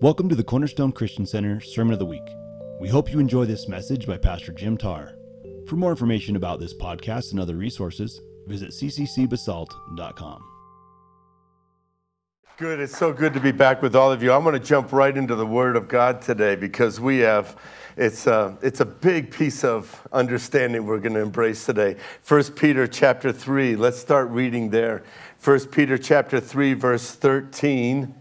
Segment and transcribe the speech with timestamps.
[0.00, 2.22] Welcome to the Cornerstone Christian Center Sermon of the Week.
[2.78, 5.16] We hope you enjoy this message by Pastor Jim Tarr.
[5.66, 10.44] For more information about this podcast and other resources, visit cccbasalt.com.
[12.58, 12.78] Good.
[12.78, 14.32] It's so good to be back with all of you.
[14.32, 17.56] I'm going to jump right into the Word of God today because we have
[17.96, 21.96] it's a, it's a big piece of understanding we're going to embrace today.
[22.28, 23.74] 1 Peter chapter 3.
[23.74, 25.02] Let's start reading there.
[25.42, 28.14] 1 Peter chapter 3 verse 13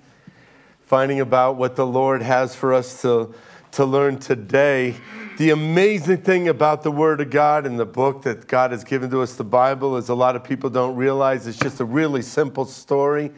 [0.88, 3.36] finding about what the Lord has for us to,
[3.72, 4.96] to learn today.
[5.38, 9.10] The amazing thing about the Word of God and the book that God has given
[9.10, 12.22] to us, the Bible, is a lot of people don't realize it's just a really
[12.22, 13.34] simple story,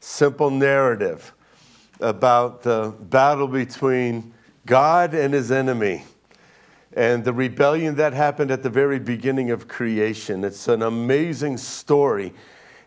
[0.00, 1.32] simple narrative
[2.00, 4.34] about the battle between
[4.66, 6.02] God and his enemy
[6.94, 10.42] and the rebellion that happened at the very beginning of creation.
[10.42, 12.34] It's an amazing story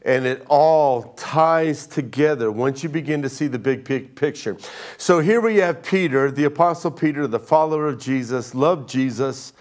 [0.04, 4.58] and it all ties together once you begin to see the big picture.
[4.98, 9.54] So here we have Peter, the Apostle Peter, the follower of Jesus, loved Jesus.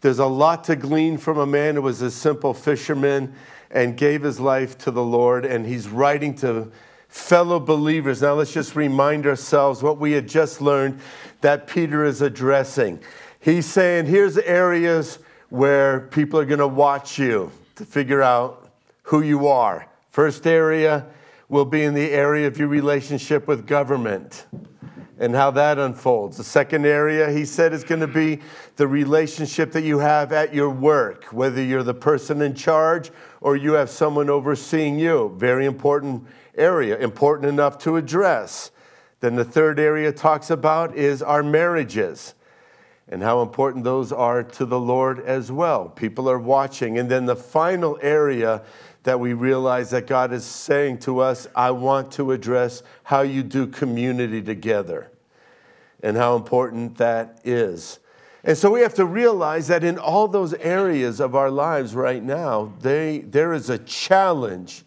[0.00, 3.34] There's a lot to glean from a man who was a simple fisherman
[3.70, 6.70] and gave his life to the Lord, and he's writing to
[7.08, 8.22] fellow believers.
[8.22, 11.00] Now let's just remind ourselves what we had just learned
[11.40, 13.00] that Peter is addressing.
[13.40, 18.65] He's saying, here's areas where people are going to watch you to figure out
[19.06, 19.88] who you are.
[20.10, 21.06] First area
[21.48, 24.46] will be in the area of your relationship with government
[25.18, 26.36] and how that unfolds.
[26.36, 28.40] The second area, he said, is going to be
[28.76, 33.56] the relationship that you have at your work, whether you're the person in charge or
[33.56, 35.34] you have someone overseeing you.
[35.38, 38.72] Very important area, important enough to address.
[39.20, 42.34] Then the third area talks about is our marriages
[43.08, 45.88] and how important those are to the Lord as well.
[45.88, 46.98] People are watching.
[46.98, 48.62] And then the final area
[49.06, 53.44] that we realize that God is saying to us, I want to address how you
[53.44, 55.12] do community together
[56.02, 58.00] and how important that is.
[58.42, 62.20] And so we have to realize that in all those areas of our lives right
[62.20, 64.82] now, they, there is a challenge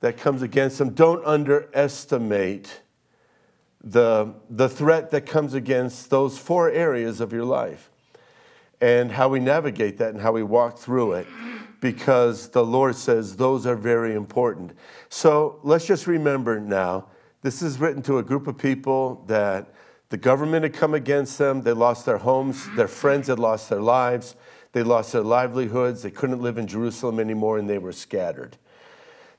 [0.00, 0.90] that comes against them.
[0.90, 2.82] Don't underestimate
[3.82, 7.90] the, the threat that comes against those four areas of your life
[8.78, 11.26] and how we navigate that and how we walk through it
[11.80, 14.72] because the Lord says those are very important.
[15.08, 17.06] So let's just remember now
[17.42, 19.72] this is written to a group of people that
[20.08, 21.62] the government had come against them.
[21.62, 24.34] They lost their homes, their friends had lost their lives,
[24.72, 28.56] they lost their livelihoods, they couldn't live in Jerusalem anymore, and they were scattered.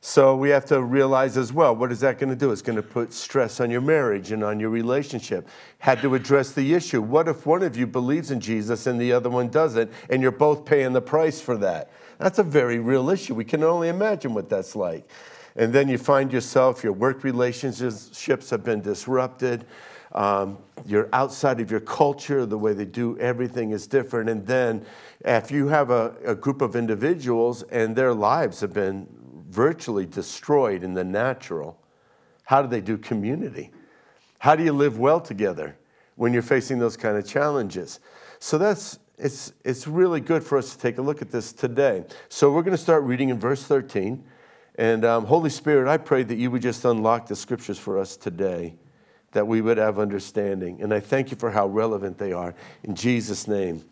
[0.02, 2.52] So we have to realize as well what is that going to do?
[2.52, 5.48] It's going to put stress on your marriage and on your relationship.
[5.80, 7.02] Had to address the issue.
[7.02, 10.32] What if one of you believes in Jesus and the other one doesn't, and you're
[10.32, 11.92] both paying the price for that?
[12.19, 13.34] That's a very real issue.
[13.34, 15.09] We can only imagine what that's like.
[15.56, 19.66] And then you find yourself, your work relationships have been disrupted.
[20.12, 24.29] Um, you're outside of your culture, the way they do everything is different.
[24.29, 24.85] And then
[25.24, 29.08] if you have a, a group of individuals and their lives have been
[29.50, 31.79] virtually destroyed in the natural,
[32.44, 33.72] how do they do community?
[34.40, 35.78] How do you live well together
[36.16, 38.00] when you're facing those kind of challenges?
[38.40, 42.06] So that's it's, it's really good for us to take a look at this today.
[42.30, 44.24] So we're going to start reading in verse 13.
[44.75, 48.16] And um, Holy Spirit, I pray that you would just unlock the scriptures for us
[48.16, 48.75] today,
[49.34, 50.81] that we would have understanding.
[50.81, 52.56] And I thank you for how relevant they are.
[52.84, 53.84] In Jesus' name.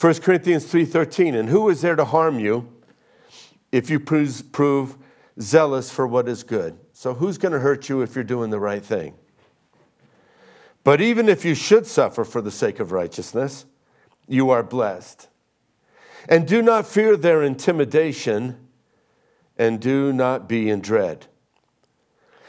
[0.00, 2.68] 1 Corinthians 3.13, and who is there to harm you
[3.72, 4.96] if you prove, prove
[5.40, 6.76] zealous for what is good?
[6.92, 9.14] So who's going to hurt you if you're doing the right thing?
[10.82, 13.64] But even if you should suffer for the sake of righteousness,
[14.28, 15.28] you are blessed.
[16.28, 18.56] And do not fear their intimidation,
[19.56, 21.26] and do not be in dread.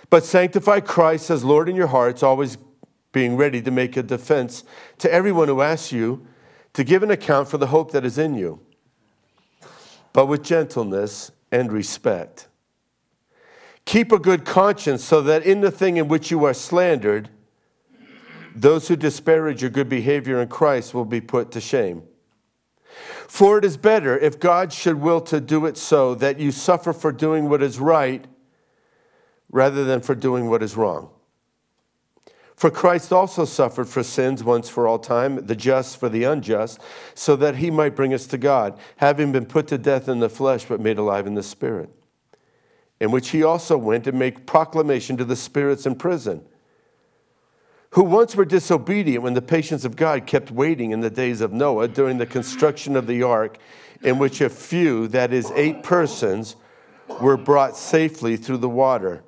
[0.09, 2.57] But sanctify Christ as Lord in your hearts, always
[3.11, 4.63] being ready to make a defense
[4.99, 6.25] to everyone who asks you
[6.73, 8.59] to give an account for the hope that is in you,
[10.13, 12.47] but with gentleness and respect.
[13.85, 17.29] Keep a good conscience so that in the thing in which you are slandered,
[18.57, 22.03] those who disparage your good behavior in Christ will be put to shame.
[23.27, 26.91] For it is better, if God should will to do it so, that you suffer
[26.91, 28.25] for doing what is right
[29.51, 31.11] rather than for doing what is wrong.
[32.55, 36.79] For Christ also suffered for sins once for all time, the just for the unjust,
[37.13, 40.29] so that he might bring us to God, having been put to death in the
[40.29, 41.91] flesh, but made alive in the spirit,
[42.99, 46.43] in which he also went and made proclamation to the spirits in prison
[47.97, 51.51] who once were disobedient when the patience of God kept waiting in the days of
[51.51, 53.57] Noah during the construction of the ark,
[54.03, 56.57] in which a few, that is, eight persons,
[57.19, 59.23] were brought safely through the water.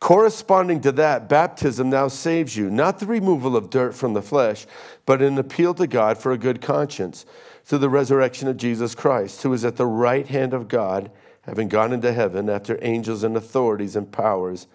[0.00, 4.66] Corresponding to that, baptism now saves you, not the removal of dirt from the flesh,
[5.04, 7.26] but an appeal to God for a good conscience
[7.62, 11.10] through the resurrection of Jesus Christ, who is at the right hand of God,
[11.42, 14.66] having gone into heaven after angels and authorities and powers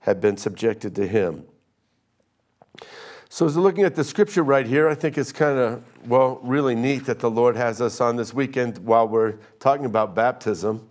[0.00, 1.46] had been subjected to him.
[3.30, 6.40] So, as we're looking at the scripture right here, I think it's kind of, well,
[6.42, 10.88] really neat that the Lord has us on this weekend while we're talking about baptism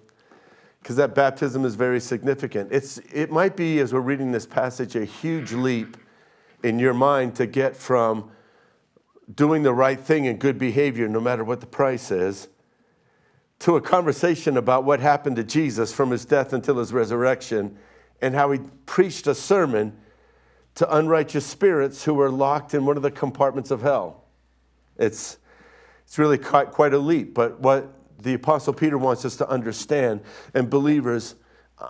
[0.79, 2.71] because that baptism is very significant.
[2.71, 5.97] It's, it might be, as we're reading this passage, a huge leap
[6.61, 8.29] in your mind to get from
[9.33, 12.49] doing the right thing and good behavior, no matter what the price is,
[13.59, 17.79] to a conversation about what happened to Jesus from his death until his resurrection
[18.21, 19.97] and how he preached a sermon
[20.77, 24.23] to unrighteous spirits who were locked in one of the compartments of hell.
[24.95, 25.39] It's,
[26.05, 27.91] it's really quite, quite a leap, but what
[28.21, 30.21] the Apostle Peter wants us to understand.
[30.53, 31.33] And believers,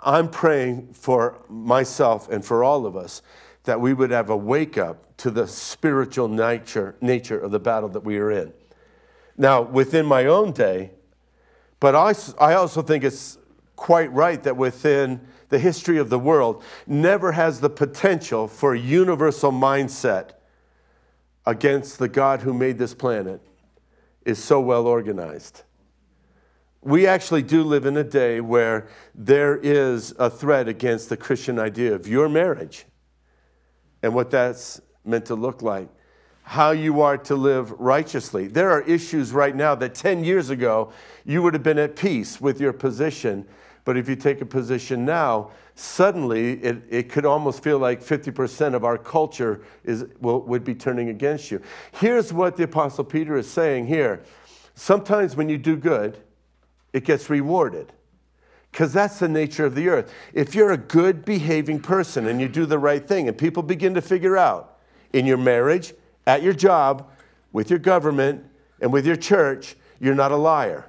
[0.04, 3.22] I'm praying for myself and for all of us
[3.66, 7.90] that we would have a wake up to the spiritual nature, nature of the battle
[7.90, 8.54] that we are in.
[9.36, 10.92] Now, within my own day,
[11.82, 13.38] but I, I also think it's
[13.76, 18.80] quite right that within the history of the world, never has the potential for a
[18.80, 20.32] universal mindset
[21.46, 23.42] against the God who made this planet
[24.26, 25.64] is so well organized
[26.88, 31.60] we actually do live in a day where there is a threat against the Christian
[31.60, 32.86] idea of your marriage
[34.02, 35.90] and what that's meant to look like,
[36.44, 38.48] how you are to live righteously.
[38.48, 40.94] There are issues right now that 10 years ago
[41.26, 43.46] you would have been at peace with your position,
[43.88, 48.74] but if you take a position now, suddenly it, it could almost feel like 50%
[48.74, 51.62] of our culture is, will, would be turning against you.
[51.94, 54.24] Here's what the Apostle Peter is saying here.
[54.76, 56.18] Sometimes when you do good,
[56.92, 57.94] it gets rewarded.
[58.74, 60.14] Because that's the nature of the earth.
[60.34, 63.94] If you're a good behaving person and you do the right thing, and people begin
[63.94, 64.80] to figure out
[65.14, 65.94] in your marriage,
[66.26, 67.10] at your job,
[67.54, 68.44] with your government,
[68.82, 70.88] and with your church, you're not a liar.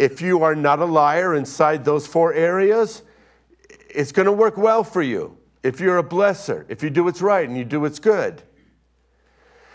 [0.00, 3.02] If you are not a liar inside those four areas,
[3.90, 5.36] it's going to work well for you.
[5.62, 8.42] If you're a blesser, if you do what's right and you do what's good.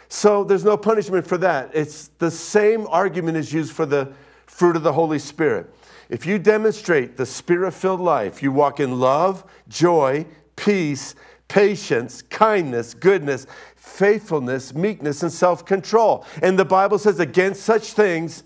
[0.10, 1.69] So there's no punishment for that.
[1.75, 4.13] It's the same argument is used for the
[4.48, 5.72] fruit of the Holy Spirit.
[6.10, 10.25] If you demonstrate the spirit filled life, you walk in love, joy,
[10.56, 11.13] peace,
[11.50, 13.45] patience, kindness, goodness,
[13.75, 16.25] faithfulness, meekness, and self control.
[16.42, 18.44] And the Bible says, against such things,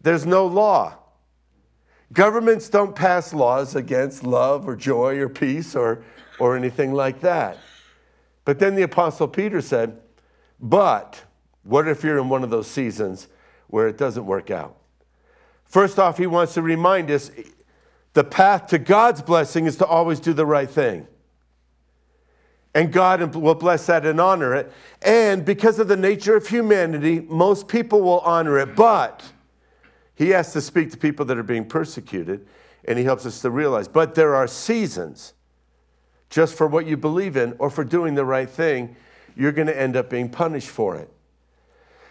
[0.00, 0.96] there's no law.
[2.12, 6.04] Governments don't pass laws against love or joy or peace or,
[6.38, 7.58] or anything like that.
[8.44, 9.98] But then the Apostle Peter said,
[10.60, 11.22] But
[11.62, 13.28] what if you're in one of those seasons
[13.68, 14.76] where it doesn't work out?
[15.64, 17.30] First off, he wants to remind us
[18.12, 21.06] the path to God's blessing is to always do the right thing.
[22.74, 24.72] And God will bless that and honor it.
[25.02, 28.74] And because of the nature of humanity, most people will honor it.
[28.74, 29.22] But
[30.22, 32.46] he has to speak to people that are being persecuted,
[32.84, 33.88] and he helps us to realize.
[33.88, 35.34] But there are seasons
[36.30, 38.96] just for what you believe in or for doing the right thing,
[39.36, 41.10] you're going to end up being punished for it.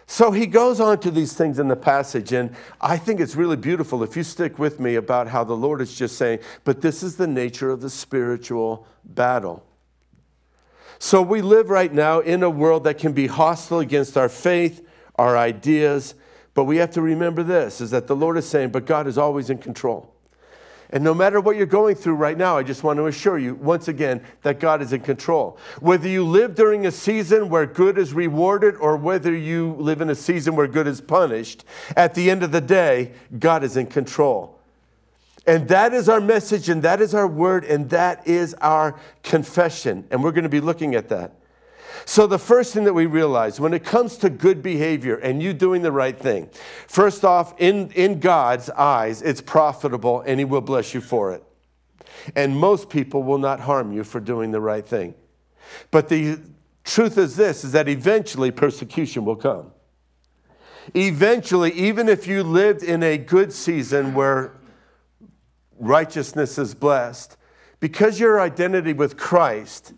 [0.06, 3.56] So he goes on to these things in the passage, and I think it's really
[3.56, 7.02] beautiful if you stick with me about how the Lord is just saying, but this
[7.02, 9.64] is the nature of the spiritual battle.
[10.98, 14.86] So we live right now in a world that can be hostile against our faith,
[15.16, 16.14] our ideas,
[16.54, 19.18] but we have to remember this is that the Lord is saying, but God is
[19.18, 20.12] always in control.
[20.90, 23.54] And no matter what you're going through right now, I just want to assure you
[23.54, 25.56] once again that God is in control.
[25.80, 30.10] Whether you live during a season where good is rewarded or whether you live in
[30.10, 31.64] a season where good is punished,
[31.96, 34.58] at the end of the day, God is in control.
[35.46, 40.06] And that is our message, and that is our word, and that is our confession.
[40.10, 41.32] And we're going to be looking at that.
[42.04, 45.52] So, the first thing that we realize when it comes to good behavior and you
[45.52, 46.48] doing the right thing,
[46.86, 51.42] first off, in, in God's eyes, it's profitable and He will bless you for it.
[52.36, 55.14] And most people will not harm you for doing the right thing.
[55.90, 56.38] But the
[56.84, 59.72] truth is this is that eventually persecution will come.
[60.94, 64.52] Eventually, even if you lived in a good season where
[65.78, 67.36] righteousness is blessed,
[67.80, 69.94] because your identity with Christ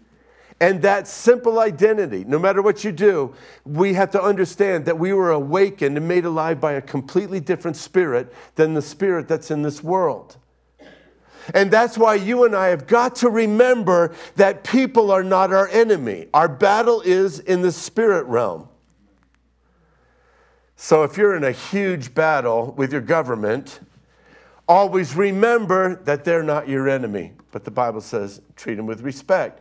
[0.61, 3.34] and that simple identity, no matter what you do,
[3.64, 7.76] we have to understand that we were awakened and made alive by a completely different
[7.76, 10.37] spirit than the spirit that's in this world.
[11.52, 15.68] And that's why you and I have got to remember that people are not our
[15.68, 16.28] enemy.
[16.32, 18.68] Our battle is in the spirit realm.
[20.76, 23.80] So if you're in a huge battle with your government,
[24.66, 27.32] always remember that they're not your enemy.
[27.50, 29.61] but the Bible says treat them with respect.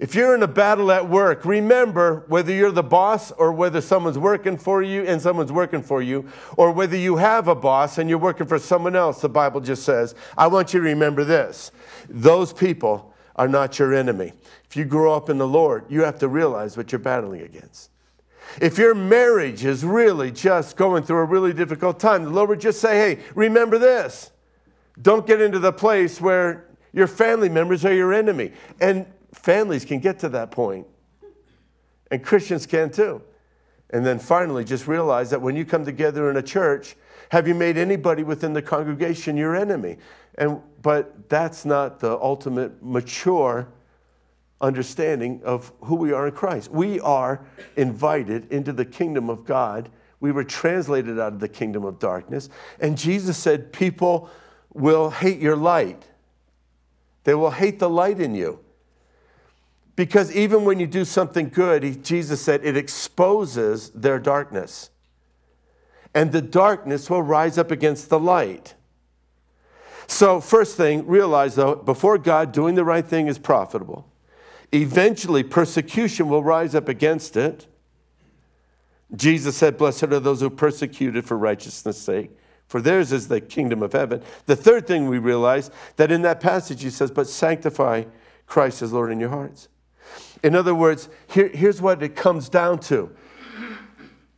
[0.00, 4.16] If you're in a battle at work, remember whether you're the boss or whether someone's
[4.16, 6.26] working for you and someone's working for you,
[6.56, 9.82] or whether you have a boss and you're working for someone else, the Bible just
[9.82, 11.70] says, I want you to remember this.
[12.08, 14.32] Those people are not your enemy.
[14.64, 17.90] If you grow up in the Lord, you have to realize what you're battling against.
[18.58, 22.60] If your marriage is really just going through a really difficult time, the Lord would
[22.60, 24.32] just say, hey, remember this.
[25.02, 26.64] Don't get into the place where
[26.94, 28.52] your family members are your enemy.
[28.80, 30.86] And families can get to that point,
[32.10, 33.22] and Christians can too.
[33.90, 36.96] And then finally, just realize that when you come together in a church,
[37.30, 39.98] have you made anybody within the congregation your enemy?
[40.36, 43.68] And, but that's not the ultimate mature
[44.60, 46.70] understanding of who we are in Christ.
[46.70, 47.44] We are
[47.76, 49.88] invited into the kingdom of God.
[50.20, 52.48] We were translated out of the kingdom of darkness.
[52.78, 54.28] And Jesus said, People
[54.72, 56.04] will hate your light,
[57.24, 58.60] they will hate the light in you.
[60.00, 64.88] Because even when you do something good, he, Jesus said, it exposes their darkness.
[66.14, 68.76] And the darkness will rise up against the light.
[70.06, 74.10] So, first thing, realize though, before God, doing the right thing is profitable.
[74.72, 77.66] Eventually, persecution will rise up against it.
[79.14, 82.30] Jesus said, Blessed are those who are persecuted for righteousness' sake,
[82.68, 84.22] for theirs is the kingdom of heaven.
[84.46, 88.04] The third thing we realize that in that passage he says, But sanctify
[88.46, 89.68] Christ as Lord in your hearts.
[90.42, 93.14] In other words, here, here's what it comes down to.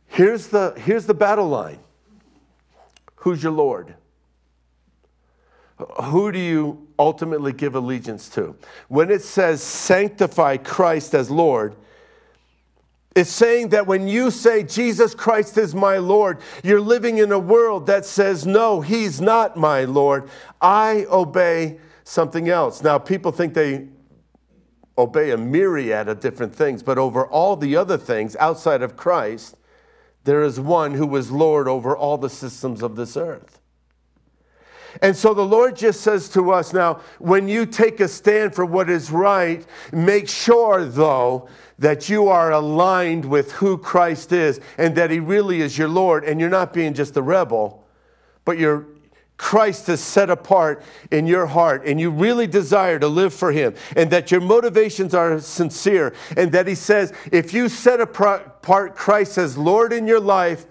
[0.07, 1.79] Here's the, here's the battle line.
[3.15, 3.95] Who's your Lord?
[6.03, 8.55] Who do you ultimately give allegiance to?
[8.89, 11.75] When it says sanctify Christ as Lord,
[13.15, 17.39] it's saying that when you say Jesus Christ is my Lord, you're living in a
[17.39, 20.29] world that says, no, he's not my Lord.
[20.61, 22.81] I obey something else.
[22.81, 23.87] Now, people think they
[24.97, 29.57] obey a myriad of different things, but over all the other things outside of Christ,
[30.23, 33.59] there is one who is Lord over all the systems of this earth.
[35.01, 38.65] And so the Lord just says to us now, when you take a stand for
[38.65, 44.95] what is right, make sure, though, that you are aligned with who Christ is and
[44.95, 47.83] that He really is your Lord, and you're not being just a rebel,
[48.45, 48.85] but you're
[49.37, 53.73] Christ is set apart in your heart and you really desire to live for Him
[53.95, 59.37] and that your motivations are sincere and that He says, if you set apart Christ
[59.37, 60.65] as Lord in your life,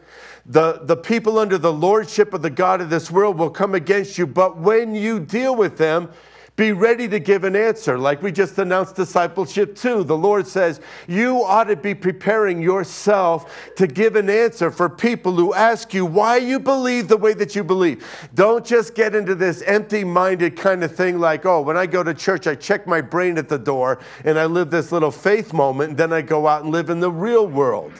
[0.44, 4.18] the, the people under the lordship of the God of this world will come against
[4.18, 4.26] you.
[4.26, 6.10] But when you deal with them,
[6.54, 7.98] be ready to give an answer.
[7.98, 10.04] Like we just announced discipleship too.
[10.04, 15.32] The Lord says, You ought to be preparing yourself to give an answer for people
[15.32, 18.06] who ask you why you believe the way that you believe.
[18.34, 22.02] Don't just get into this empty minded kind of thing like, Oh, when I go
[22.02, 25.54] to church, I check my brain at the door and I live this little faith
[25.54, 27.92] moment, and then I go out and live in the real world.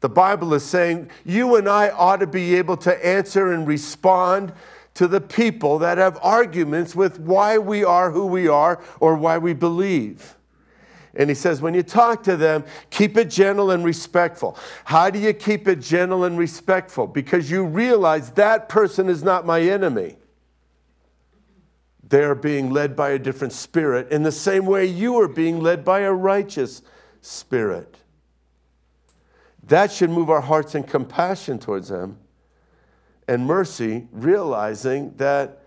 [0.00, 4.52] The Bible is saying you and I ought to be able to answer and respond
[4.98, 9.38] to the people that have arguments with why we are who we are or why
[9.38, 10.34] we believe.
[11.14, 14.58] And he says, when you talk to them, keep it gentle and respectful.
[14.84, 17.06] How do you keep it gentle and respectful?
[17.06, 20.16] Because you realize that person is not my enemy.
[22.02, 25.84] They're being led by a different spirit in the same way you are being led
[25.84, 26.82] by a righteous
[27.20, 27.98] spirit.
[29.62, 32.18] That should move our hearts in compassion towards them
[33.28, 35.62] and mercy, realizing that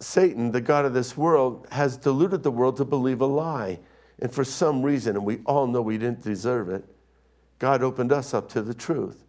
[0.00, 3.78] Satan, the God of this world, has deluded the world to believe a lie.
[4.18, 6.84] And for some reason, and we all know we didn't deserve it,
[7.58, 9.22] God opened us up to the truth.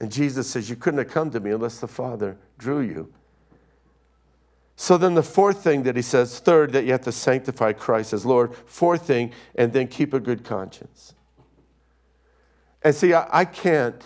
[0.00, 3.12] And Jesus says, You couldn't have come to me unless the Father drew you.
[4.76, 8.12] So then, the fourth thing that he says, third, that you have to sanctify Christ
[8.12, 8.54] as Lord.
[8.66, 11.14] Fourth thing, and then keep a good conscience.
[12.82, 14.02] And see, I, I can't,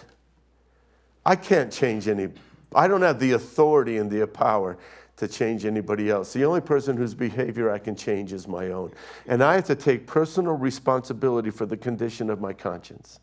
[1.25, 2.29] I can't change any
[2.75, 4.79] I don't have the authority and the power
[5.17, 6.33] to change anybody else.
[6.33, 8.93] The only person whose behavior I can change is my own.
[9.27, 13.19] And I have to take personal responsibility for the condition of my conscience.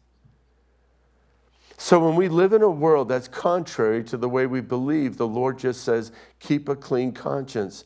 [1.78, 5.28] So when we live in a world that's contrary to the way we believe, the
[5.28, 7.86] Lord just says, keep a clean conscience.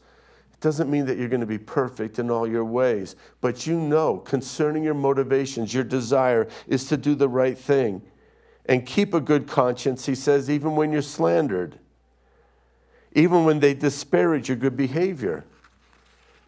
[0.54, 3.80] It doesn't mean that you're going to be perfect in all your ways, but you
[3.80, 8.02] know concerning your motivations, your desire is to do the right thing
[8.70, 11.80] and keep a good conscience, he says, even when you're slandered,
[13.14, 15.44] even when they disparage your good behavior.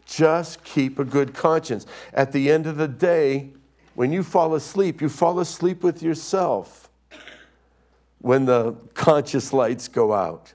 [0.05, 1.87] Just keep a good conscience.
[2.13, 3.49] At the end of the day,
[3.95, 6.89] when you fall asleep, you fall asleep with yourself
[8.19, 10.53] when the conscious lights go out.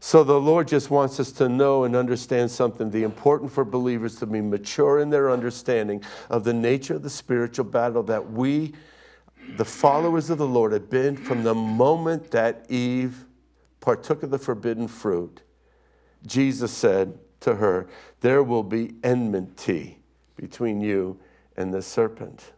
[0.00, 2.90] So the Lord just wants us to know and understand something.
[2.90, 7.10] The important for believers to be mature in their understanding of the nature of the
[7.10, 8.72] spiritual battle that we,
[9.56, 13.24] the followers of the Lord, have been from the moment that Eve
[13.80, 15.42] partook of the forbidden fruit.
[16.26, 17.86] Jesus said to her,
[18.20, 19.98] There will be enmity
[20.36, 21.18] between you
[21.56, 22.52] and the serpent.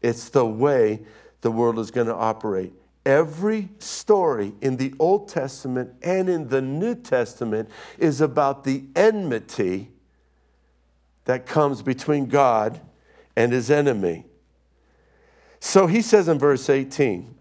[0.00, 1.00] It's the way
[1.40, 2.72] the world is going to operate.
[3.04, 9.90] Every story in the Old Testament and in the New Testament is about the enmity
[11.24, 12.80] that comes between God
[13.36, 14.24] and his enemy.
[15.60, 17.34] So he says in verse 18,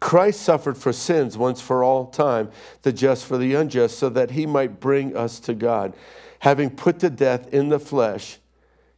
[0.00, 2.50] Christ suffered for sins once for all time,
[2.82, 5.94] the just for the unjust, so that he might bring us to God.
[6.40, 8.38] Having put to death in the flesh,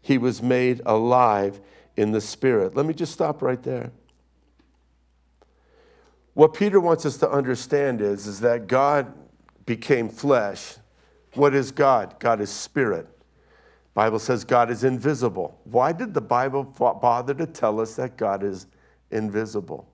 [0.00, 1.60] he was made alive
[1.96, 2.74] in the spirit.
[2.74, 3.92] Let me just stop right there.
[6.34, 9.12] What Peter wants us to understand is, is that God
[9.66, 10.76] became flesh.
[11.34, 12.18] What is God?
[12.20, 13.08] God is spirit.
[13.98, 15.58] Bible says God is invisible.
[15.64, 18.68] Why did the Bible bother to tell us that God is
[19.10, 19.88] invisible?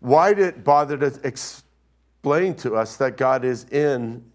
[0.00, 4.30] Why did it bother to explain to us that God is in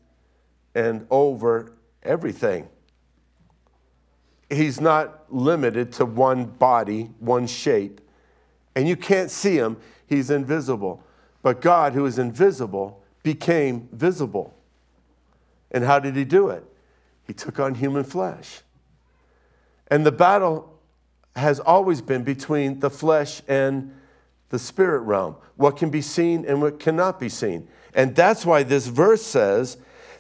[0.74, 2.68] and over everything?
[4.50, 8.02] He's not limited to one body, one shape,
[8.76, 11.04] and you can't see him, he's invisible.
[11.44, 14.56] But God, who is invisible, became visible.
[15.70, 16.66] And how did he do it?
[17.26, 18.62] He took on human flesh.
[19.88, 20.80] And the battle
[21.36, 23.94] has always been between the flesh and
[24.50, 27.68] the spirit realm, what can be seen and what cannot be seen.
[27.94, 29.78] And that's why this verse says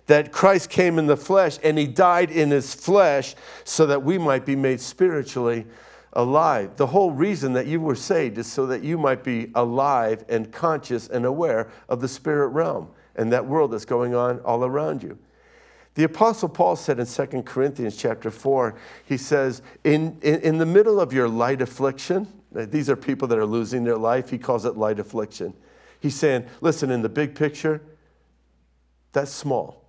[0.07, 4.17] that Christ came in the flesh and he died in his flesh so that we
[4.17, 5.65] might be made spiritually
[6.13, 6.75] alive.
[6.77, 10.51] The whole reason that you were saved is so that you might be alive and
[10.51, 15.03] conscious and aware of the spirit realm and that world that's going on all around
[15.03, 15.17] you.
[15.95, 18.75] The Apostle Paul said in 2 Corinthians chapter 4,
[19.05, 23.37] he says, in, in, in the middle of your light affliction, these are people that
[23.37, 24.29] are losing their life.
[24.29, 25.53] He calls it light affliction.
[26.01, 27.81] He's saying, listen, in the big picture,
[29.13, 29.85] that's small.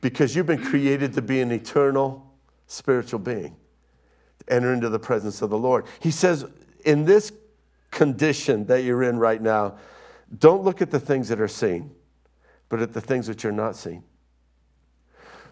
[0.00, 2.34] Because you've been created to be an eternal
[2.66, 3.54] spiritual being,
[4.40, 5.86] to enter into the presence of the Lord.
[6.00, 6.44] He says,
[6.84, 7.32] in this
[7.92, 9.78] condition that you're in right now,
[10.36, 11.92] don't look at the things that are seen,
[12.68, 14.02] but at the things that you're not seen.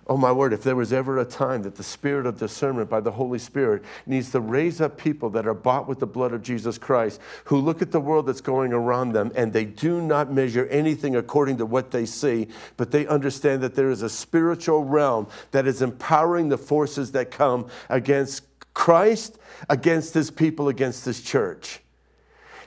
[0.07, 3.01] Oh, my word, if there was ever a time that the spirit of discernment by
[3.01, 6.43] the Holy Spirit needs to raise up people that are bought with the blood of
[6.43, 10.33] Jesus Christ, who look at the world that's going around them and they do not
[10.33, 14.85] measure anything according to what they see, but they understand that there is a spiritual
[14.85, 18.43] realm that is empowering the forces that come against
[18.75, 21.81] Christ, against his people, against his church.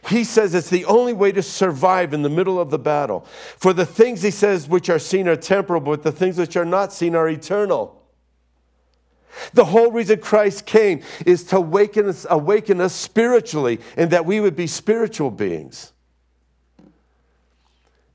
[0.09, 3.25] He says it's the only way to survive in the middle of the battle.
[3.57, 6.65] For the things, he says, which are seen are temporal, but the things which are
[6.65, 8.01] not seen are eternal.
[9.53, 14.39] The whole reason Christ came is to awaken us, awaken us spiritually and that we
[14.39, 15.92] would be spiritual beings.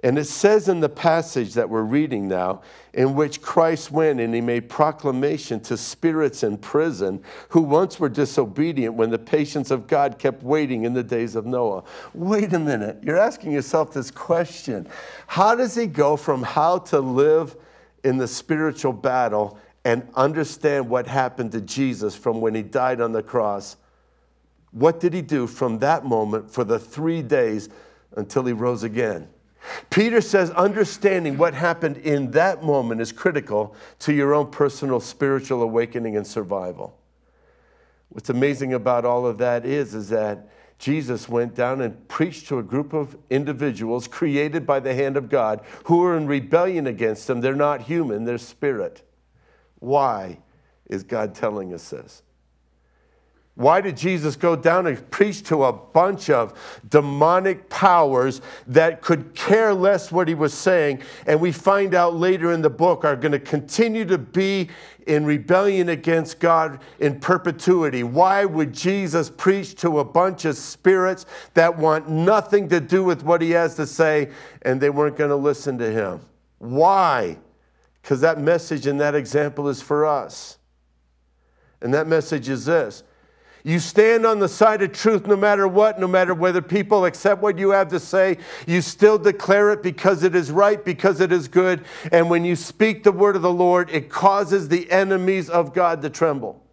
[0.05, 2.63] And it says in the passage that we're reading now,
[2.95, 8.09] in which Christ went and he made proclamation to spirits in prison who once were
[8.09, 11.83] disobedient when the patience of God kept waiting in the days of Noah.
[12.15, 14.89] Wait a minute, you're asking yourself this question
[15.27, 17.57] How does he go from how to live
[18.05, 23.11] in the spiritual battle and understand what happened to Jesus from when he died on
[23.11, 23.77] the cross?
[24.71, 27.69] What did he do from that moment for the three days
[28.17, 29.29] until he rose again?
[29.91, 35.63] Peter says understanding what happened in that moment is critical to your own personal spiritual
[35.63, 36.97] awakening and survival.
[38.11, 42.59] What's amazing about all of that is, is that Jesus went down and preached to
[42.59, 47.29] a group of individuals created by the hand of God who are in rebellion against
[47.29, 47.41] him.
[47.41, 49.03] They're not human, they're spirit.
[49.81, 50.39] Why
[50.87, 52.23] is God telling us this?
[53.59, 56.57] Why did Jesus go down and preach to a bunch of
[56.89, 61.03] demonic powers that could care less what he was saying?
[61.27, 64.69] And we find out later in the book are going to continue to be
[65.09, 68.05] in rebellion against God in perpetuity.
[68.05, 73.25] Why would Jesus preach to a bunch of spirits that want nothing to do with
[73.25, 74.31] what he has to say
[74.63, 76.21] and they weren't going to listen to him?
[76.59, 77.39] Why?
[78.03, 80.59] Because that message and that example is for us.
[81.81, 83.03] And that message is this
[83.69, 87.43] you stand on the side of truth no matter what, no matter whether people accept
[87.43, 88.39] what you have to say.
[88.67, 91.85] You still declare it because it is right, because it is good.
[92.11, 96.01] And when you speak the word of the Lord, it causes the enemies of God
[96.03, 96.65] to tremble.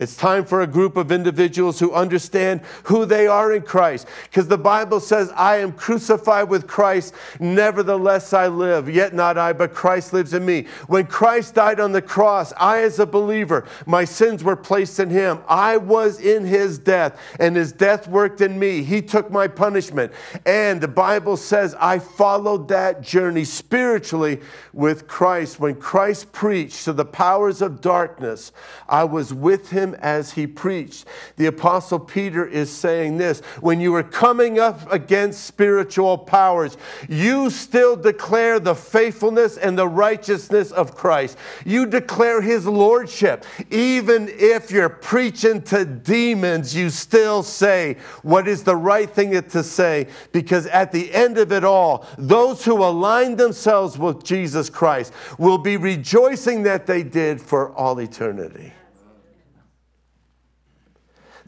[0.00, 4.08] It's time for a group of individuals who understand who they are in Christ.
[4.24, 8.88] Because the Bible says, I am crucified with Christ, nevertheless I live.
[8.88, 10.66] Yet not I, but Christ lives in me.
[10.86, 15.10] When Christ died on the cross, I, as a believer, my sins were placed in
[15.10, 15.40] him.
[15.46, 18.82] I was in his death, and his death worked in me.
[18.82, 20.12] He took my punishment.
[20.46, 24.40] And the Bible says, I followed that journey spiritually
[24.72, 25.60] with Christ.
[25.60, 28.50] When Christ preached to the powers of darkness,
[28.88, 31.06] I was with him as he preached.
[31.36, 36.76] The Apostle Peter is saying this when you are coming up against spiritual powers,
[37.08, 41.36] you still declare the faithfulness and the righteousness of Christ.
[41.64, 43.44] You declare his lordship.
[43.70, 49.62] Even if you're preaching to demons, you still say what is the right thing to
[49.62, 55.12] say because at the end of it all, those who align themselves with Jesus Christ
[55.38, 58.72] will be rejoicing that they did for all eternity.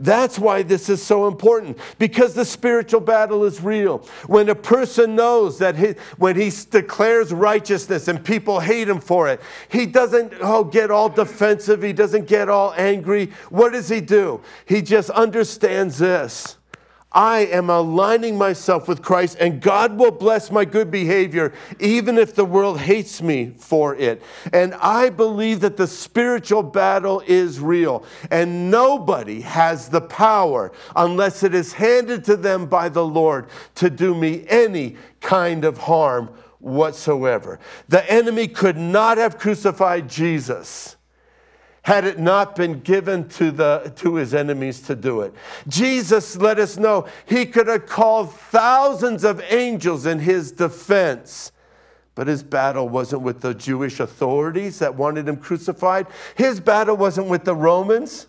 [0.02, 3.98] That's why this is so important because the spiritual battle is real.
[4.26, 9.28] When a person knows that he, when he declares righteousness and people hate him for
[9.28, 13.30] it, he doesn't oh, get all defensive, he doesn't get all angry.
[13.48, 14.40] What does he do?
[14.66, 16.56] He just understands this
[17.12, 22.34] I am aligning myself with Christ, and God will bless my good behavior, even if
[22.34, 24.22] the world hates me for it.
[24.52, 31.42] And I believe that the spiritual battle is real, and nobody has the power, unless
[31.42, 36.30] it is handed to them by the Lord, to do me any kind of harm
[36.58, 37.58] whatsoever.
[37.88, 40.96] The enemy could not have crucified Jesus
[41.82, 45.34] had it not been given to, the, to his enemies to do it.
[45.66, 51.50] Jesus let us know he could have called thousands of angels in his defense.
[52.14, 56.06] But his battle wasn't with the Jewish authorities that wanted him crucified.
[56.36, 58.26] His battle wasn't with the Romans.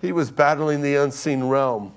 [0.00, 1.94] He was battling the unseen realm.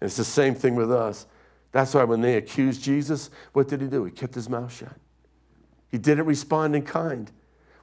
[0.00, 1.26] And it's the same thing with us.
[1.72, 4.04] That's why when they accused Jesus, what did he do?
[4.04, 4.96] He kept his mouth shut.
[5.90, 7.30] He didn't respond in kind.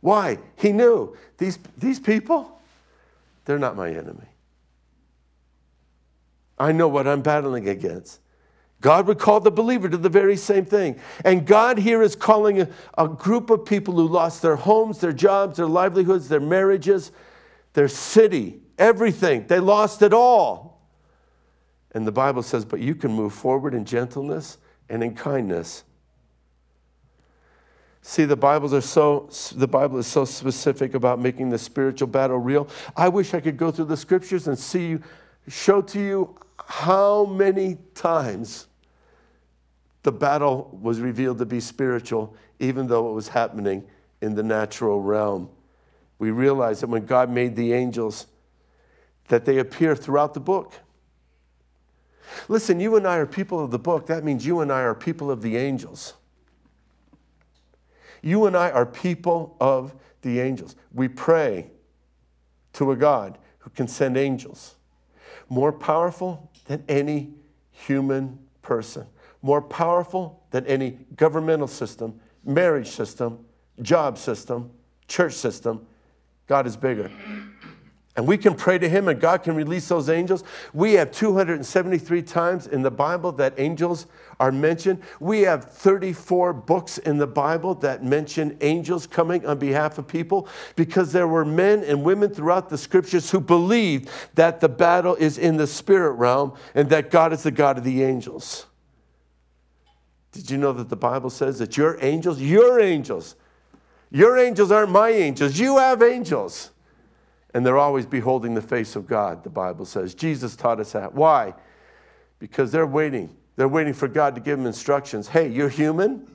[0.06, 0.38] Why?
[0.56, 2.62] He knew these, these people,
[3.46, 4.28] they're not my enemy.
[6.60, 8.20] I know what I'm battling against.
[8.82, 11.00] God would call the believer to the very same thing.
[11.24, 12.68] And God here is calling a,
[13.00, 17.12] a, group of people who lost their homes, their jobs, their livelihoods, their marriages,
[17.74, 19.48] their city, everything.
[19.48, 20.88] They lost it all.
[21.96, 25.84] And the Bible says, but you can move forward in gentleness and in kindness
[28.08, 32.38] See, the Bibles are so the Bible is so specific about making the spiritual battle
[32.38, 32.68] real.
[32.96, 35.02] I wish I could go through the scriptures and see you,
[35.48, 38.68] show to you how many times
[40.04, 43.84] the battle was revealed to be spiritual, even though it was happening
[44.22, 45.50] in the natural realm.
[46.20, 48.28] We realize that when God made the angels,
[49.30, 50.74] that they appear throughout the book.
[52.48, 54.06] Listen, you and I are people of the book.
[54.06, 56.14] That means you and I are people of the angels.
[58.26, 60.76] You and I are people of the angels.
[60.92, 61.70] We pray
[62.74, 64.78] to a God who can send angels,
[65.48, 67.36] more powerful than any
[67.70, 69.06] human person,
[69.44, 73.46] more powerful than any governmental system, marriage system,
[73.84, 74.72] job system,
[75.08, 75.86] church system.
[76.48, 77.12] God is bigger
[78.16, 80.44] and we can pray to him and God can release those angels.
[80.74, 84.08] We have 273 times in the Bible that angels
[84.40, 85.02] are mentioned.
[85.20, 90.48] We have 34 books in the Bible that mention angels coming on behalf of people
[90.78, 95.38] because there were men and women throughout the scriptures who believed that the battle is
[95.38, 98.66] in the spirit realm and that God is the God of the angels.
[100.32, 103.36] Did you know that the Bible says that your angels, your angels,
[104.10, 106.72] your angels aren't my angels, you have angels
[107.56, 110.14] and they're always beholding the face of God, the Bible says.
[110.14, 111.14] Jesus taught us that.
[111.14, 111.54] Why?
[112.38, 113.34] Because they're waiting.
[113.56, 115.30] They're waiting for God to give them instructions.
[115.30, 116.28] Hey, you're human.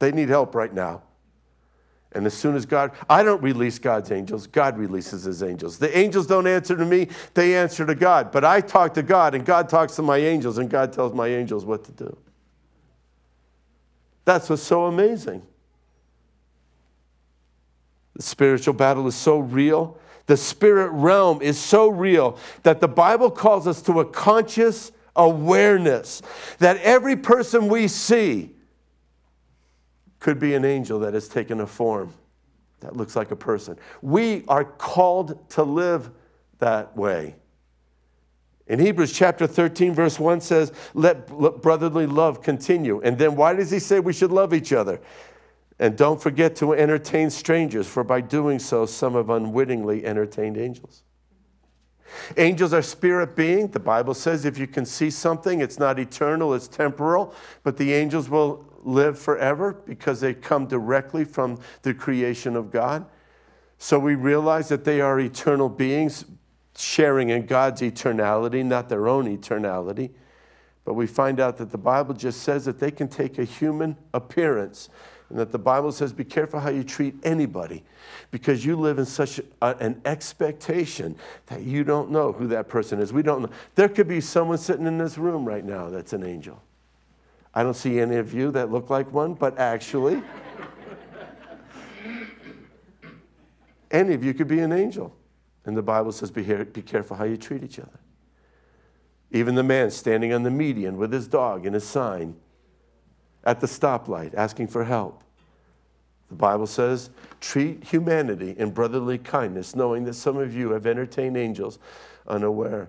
[0.00, 1.00] They need help right now.
[2.12, 5.78] And as soon as God, I don't release God's angels, God releases his angels.
[5.78, 8.30] The angels don't answer to me, they answer to God.
[8.30, 11.28] But I talk to God, and God talks to my angels, and God tells my
[11.28, 12.14] angels what to do.
[14.26, 15.40] That's what's so amazing.
[18.14, 23.30] The spiritual battle is so real the spirit realm is so real that the Bible
[23.30, 26.22] calls us to a conscious awareness
[26.58, 28.50] that every person we see
[30.20, 32.12] could be an angel that has taken a form
[32.80, 33.76] that looks like a person.
[34.02, 36.10] We are called to live
[36.58, 37.34] that way.
[38.66, 43.00] In Hebrews chapter 13, verse 1 says, Let brotherly love continue.
[43.00, 45.00] And then why does he say we should love each other?
[45.78, 51.04] And don't forget to entertain strangers, for by doing so, some have unwittingly entertained angels.
[52.36, 53.68] Angels are spirit being.
[53.68, 57.92] The Bible says if you can see something, it's not eternal, it's temporal, but the
[57.92, 63.06] angels will live forever because they come directly from the creation of God.
[63.78, 66.24] So we realize that they are eternal beings
[66.76, 70.10] sharing in God's eternality, not their own eternality.
[70.84, 73.96] But we find out that the Bible just says that they can take a human
[74.14, 74.88] appearance
[75.30, 77.84] and that the Bible says, be careful how you treat anybody
[78.30, 82.98] because you live in such a, an expectation that you don't know who that person
[82.98, 83.12] is.
[83.12, 83.50] We don't know.
[83.74, 86.62] There could be someone sitting in this room right now that's an angel.
[87.54, 90.22] I don't see any of you that look like one, but actually,
[93.90, 95.14] any of you could be an angel.
[95.66, 98.00] And the Bible says, be, be careful how you treat each other.
[99.30, 102.36] Even the man standing on the median with his dog and his sign
[103.44, 105.22] at the stoplight asking for help.
[106.28, 111.36] The Bible says, treat humanity in brotherly kindness, knowing that some of you have entertained
[111.36, 111.78] angels
[112.26, 112.88] unaware.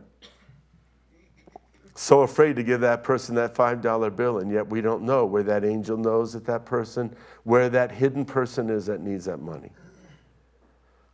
[1.96, 5.44] So afraid to give that person that $5 bill, and yet we don't know where
[5.44, 9.72] that angel knows that that person, where that hidden person is that needs that money.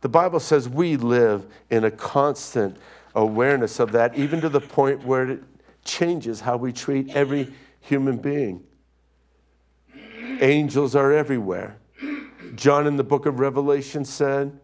[0.00, 2.76] The Bible says we live in a constant
[3.14, 5.42] awareness of that, even to the point where it
[5.84, 8.62] changes how we treat every human being.
[10.40, 11.78] Angels are everywhere.
[12.54, 14.58] John in the book of Revelation said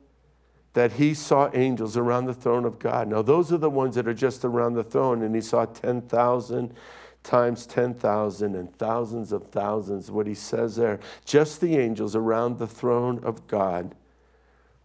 [0.75, 3.09] that he saw angels around the throne of God.
[3.09, 6.75] Now, those are the ones that are just around the throne, and he saw 10,000
[7.23, 10.11] times 10,000 and thousands of thousands.
[10.11, 13.95] What he says there, just the angels around the throne of God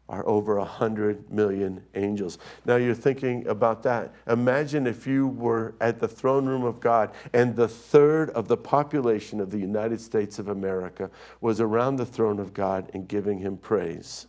[0.09, 2.37] are over 100 million angels.
[2.65, 4.13] Now you're thinking about that.
[4.27, 8.57] Imagine if you were at the throne room of God and the third of the
[8.57, 11.09] population of the United States of America
[11.41, 14.27] was around the throne of God and giving him praise.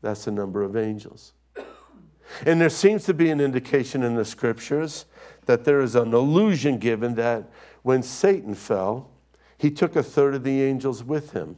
[0.00, 1.32] That's the number of angels.
[2.44, 5.06] And there seems to be an indication in the scriptures
[5.46, 7.50] that there is an illusion given that
[7.82, 9.10] when Satan fell,
[9.56, 11.56] he took a third of the angels with him.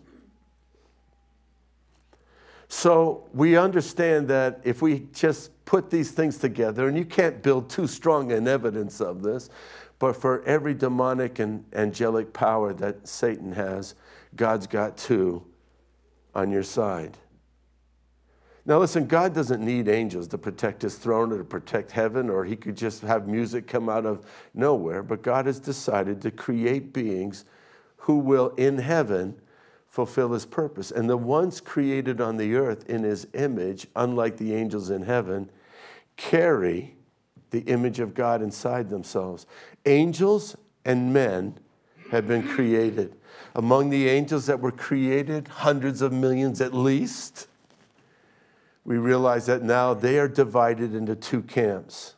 [2.72, 7.68] So we understand that if we just put these things together, and you can't build
[7.68, 9.50] too strong an evidence of this,
[9.98, 13.96] but for every demonic and angelic power that Satan has,
[14.37, 15.44] God's got two
[16.33, 17.18] on your side.
[18.64, 22.44] Now, listen, God doesn't need angels to protect his throne or to protect heaven, or
[22.44, 25.02] he could just have music come out of nowhere.
[25.02, 27.44] But God has decided to create beings
[27.96, 29.40] who will, in heaven,
[29.90, 30.90] fulfill his purpose.
[30.90, 35.50] And the ones created on the earth in his image, unlike the angels in heaven,
[36.16, 36.94] carry
[37.50, 39.46] the image of God inside themselves.
[39.85, 41.59] Angels and men
[42.12, 43.16] have been created.
[43.57, 47.48] Among the angels that were created, hundreds of millions at least,
[48.85, 52.14] we realize that now they are divided into two camps.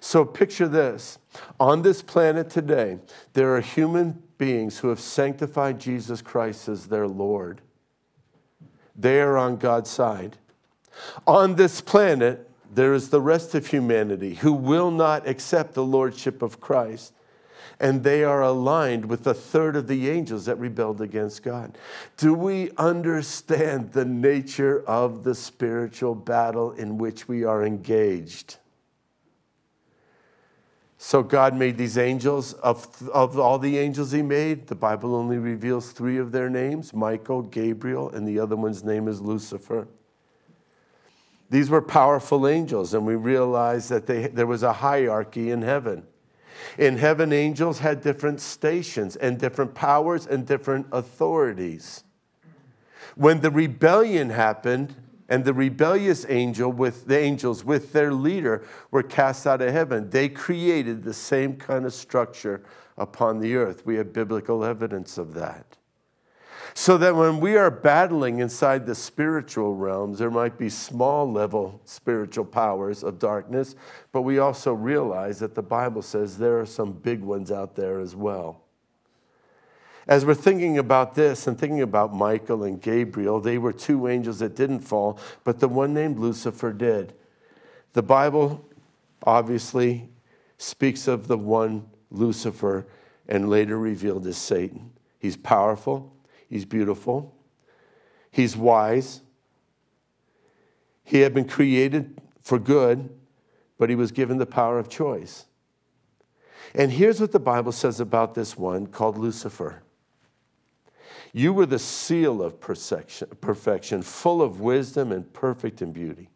[0.00, 1.18] So picture this
[1.60, 2.98] on this planet today,
[3.34, 7.60] there are human beings who have sanctified Jesus Christ as their Lord.
[8.96, 10.38] They are on God's side.
[11.26, 16.40] On this planet, there is the rest of humanity who will not accept the Lordship
[16.40, 17.12] of Christ.
[17.78, 21.76] And they are aligned with a third of the angels that rebelled against God.
[22.16, 28.56] Do we understand the nature of the spiritual battle in which we are engaged?
[31.02, 32.52] So God made these angels.
[32.52, 36.92] Of, of all the angels he made, the Bible only reveals three of their names
[36.92, 39.88] Michael, Gabriel, and the other one's name is Lucifer.
[41.48, 46.02] These were powerful angels, and we realize that they, there was a hierarchy in heaven.
[46.76, 52.04] In heaven, angels had different stations and different powers and different authorities.
[53.14, 54.96] When the rebellion happened,
[55.30, 60.10] and the rebellious angel with the angels with their leader were cast out of heaven.
[60.10, 62.62] They created the same kind of structure
[62.98, 63.86] upon the earth.
[63.86, 65.76] We have biblical evidence of that.
[66.74, 71.80] So that when we are battling inside the spiritual realms, there might be small level
[71.84, 73.74] spiritual powers of darkness,
[74.12, 78.00] but we also realize that the Bible says there are some big ones out there
[78.00, 78.59] as well.
[80.10, 84.40] As we're thinking about this and thinking about Michael and Gabriel, they were two angels
[84.40, 87.14] that didn't fall, but the one named Lucifer did.
[87.92, 88.68] The Bible
[89.22, 90.08] obviously
[90.58, 92.88] speaks of the one Lucifer
[93.28, 94.90] and later revealed as Satan.
[95.20, 96.12] He's powerful,
[96.48, 97.32] he's beautiful,
[98.32, 99.20] he's wise.
[101.04, 103.10] He had been created for good,
[103.78, 105.46] but he was given the power of choice.
[106.74, 109.84] And here's what the Bible says about this one called Lucifer
[111.32, 116.30] You were the seal of perfection, full of wisdom and perfect in beauty.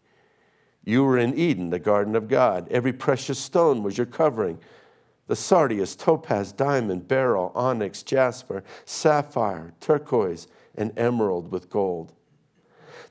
[0.85, 2.69] You were in Eden, the garden of God.
[2.71, 4.59] Every precious stone was your covering
[5.27, 12.13] the sardius, topaz, diamond, beryl, onyx, jasper, sapphire, turquoise, and emerald with gold.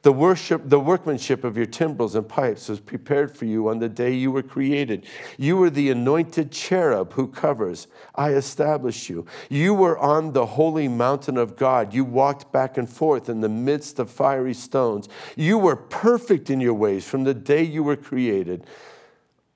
[0.04, 3.88] The, worship, the workmanship of your timbrels and pipes was prepared for you on the
[3.88, 5.06] day you were created.
[5.38, 7.88] You were the anointed cherub who covers.
[8.14, 9.26] I established you.
[9.50, 11.94] You were on the holy mountain of God.
[11.94, 15.08] You walked back and forth in the midst of fiery stones.
[15.38, 18.66] You were perfect in your ways from the day you were created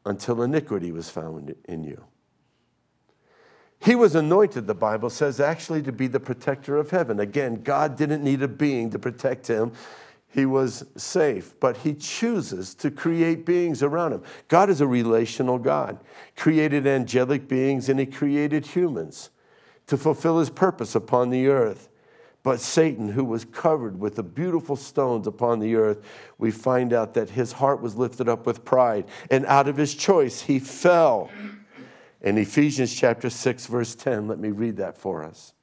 [0.06, 2.06] until iniquity was found in you.
[3.80, 7.20] He was anointed, the Bible says, actually to be the protector of heaven.
[7.20, 9.74] Again, God didn't need a being to protect him
[10.38, 11.60] he was safe.
[11.60, 14.24] But he chooses to create beings around him.
[14.48, 16.00] God is a relational God,
[16.36, 19.32] created angelic beings and he created humans
[19.88, 21.90] to fulfill his purpose upon the earth.
[22.44, 26.06] But Satan, who was covered with the beautiful stones upon the earth,
[26.38, 29.96] we find out that his heart was lifted up with pride, and out of his
[29.96, 31.32] choice, he fell.
[32.22, 35.54] In Ephesians chapter 6, verse 10, let me read that for us.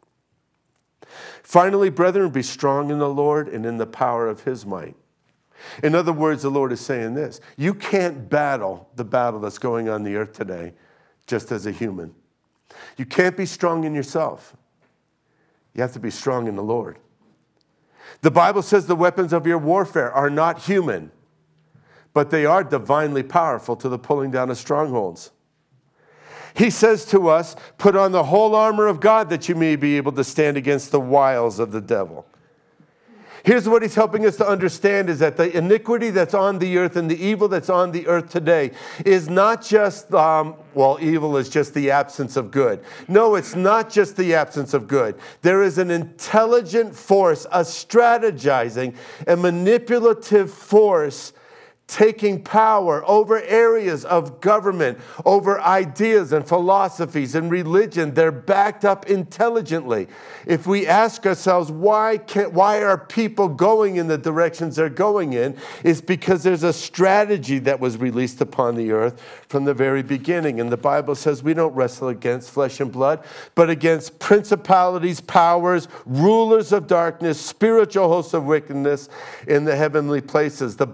[1.43, 4.97] Finally, brethren, be strong in the Lord and in the power of his might.
[5.83, 9.89] In other words, the Lord is saying this you can't battle the battle that's going
[9.89, 10.75] on the earth today
[11.27, 12.15] just as a human.
[12.97, 14.57] You can't be strong in yourself,
[15.75, 16.99] you have to be strong in the Lord.
[18.21, 21.11] The Bible says the weapons of your warfare are not human,
[22.13, 25.31] but they are divinely powerful to the pulling down of strongholds.
[26.55, 29.97] He says to us, Put on the whole armor of God that you may be
[29.97, 32.27] able to stand against the wiles of the devil.
[33.45, 36.97] Here's what he's helping us to understand is that the iniquity that's on the earth
[36.97, 38.71] and the evil that's on the earth today
[39.05, 42.83] is not just, um, well, evil is just the absence of good.
[43.07, 45.17] No, it's not just the absence of good.
[45.43, 51.35] There is an intelligent force, a strategizing, a manipulative force
[51.87, 58.15] taking power over areas of government, over ideas and philosophies and religion.
[58.15, 60.09] They're backed up intelligently.
[60.47, 65.35] If we ask ourselves, why, can, why are people going in the directions they're going
[65.35, 70.03] in, it's because there's a strategy that was released upon the earth from the very
[70.03, 70.61] beginning.
[70.61, 75.87] And the Bible says we don't wrestle against flesh and blood, but against principalities, powers,
[76.07, 79.09] rulers of darkness, spiritual hosts of wickedness
[79.47, 80.77] in the heavenly places.
[80.77, 80.87] The,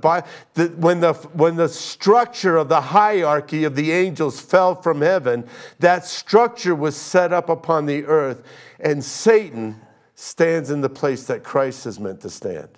[0.54, 5.46] the when the, when the structure of the hierarchy of the angels fell from heaven,
[5.78, 8.42] that structure was set up upon the earth,
[8.78, 9.80] and Satan
[10.14, 12.68] stands in the place that Christ is meant to stand.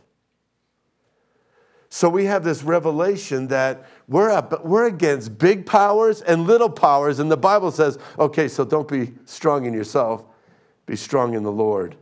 [1.90, 7.18] So we have this revelation that we're, up, we're against big powers and little powers,
[7.18, 10.24] and the Bible says, okay, so don't be strong in yourself,
[10.86, 11.96] be strong in the Lord.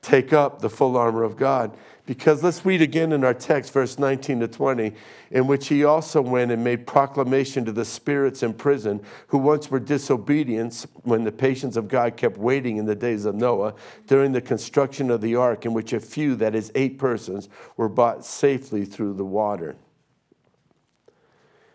[0.00, 1.76] Take up the full armor of God.
[2.12, 4.92] Because let's read again in our text, verse 19 to 20,
[5.30, 9.70] in which he also went and made proclamation to the spirits in prison who once
[9.70, 13.72] were disobedient when the patience of God kept waiting in the days of Noah
[14.08, 17.48] during the construction of the ark, in which a few, that is, eight persons,
[17.78, 19.74] were brought safely through the water.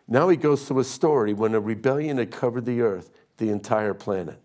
[0.08, 3.95] Now he goes to a story when a rebellion had covered the earth, the entire
[3.95, 4.39] planet.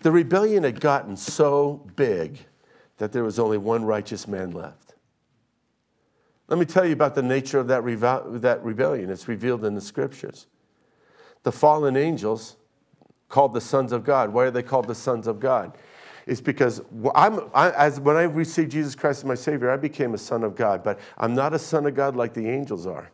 [0.00, 2.38] The rebellion had gotten so big
[2.96, 4.85] that there was only one righteous man left.
[6.48, 7.82] Let me tell you about the nature of that,
[8.42, 9.10] that rebellion.
[9.10, 10.46] It's revealed in the scriptures.
[11.42, 12.56] The fallen angels,
[13.28, 14.32] called the sons of God.
[14.32, 15.76] Why are they called the sons of God?
[16.26, 16.82] It's because
[17.14, 20.42] I'm, I, as, when I received Jesus Christ as my Savior, I became a son
[20.42, 23.10] of God, but I'm not a son of God like the angels are.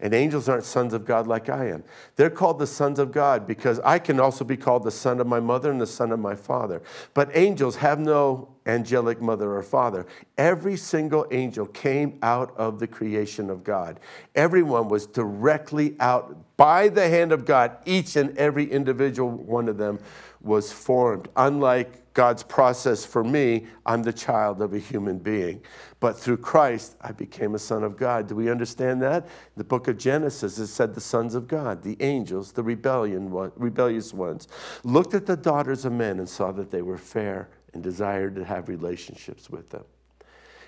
[0.00, 1.82] And angels aren't sons of God like I am.
[2.14, 5.26] They're called the sons of God because I can also be called the son of
[5.26, 6.82] my mother and the son of my father.
[7.14, 10.06] But angels have no angelic mother or father.
[10.36, 13.98] Every single angel came out of the creation of God.
[14.36, 17.76] Everyone was directly out by the hand of God.
[17.84, 19.98] Each and every individual one of them
[20.40, 21.28] was formed.
[21.34, 25.62] Unlike God's process for me, I'm the child of a human being.
[26.00, 28.26] But through Christ, I became a son of God.
[28.26, 29.28] Do we understand that?
[29.56, 34.12] The book of Genesis, it said the sons of God, the angels, the rebellion, rebellious
[34.12, 34.48] ones,
[34.82, 38.44] looked at the daughters of men and saw that they were fair and desired to
[38.44, 39.84] have relationships with them.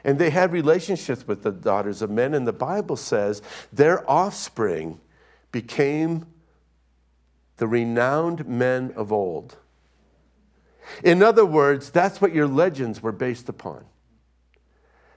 [0.04, 3.42] And they had relationships with the daughters of men, and the Bible says
[3.72, 5.00] their offspring
[5.50, 6.26] became
[7.56, 9.56] the renowned men of old.
[11.02, 13.84] In other words, that's what your legends were based upon.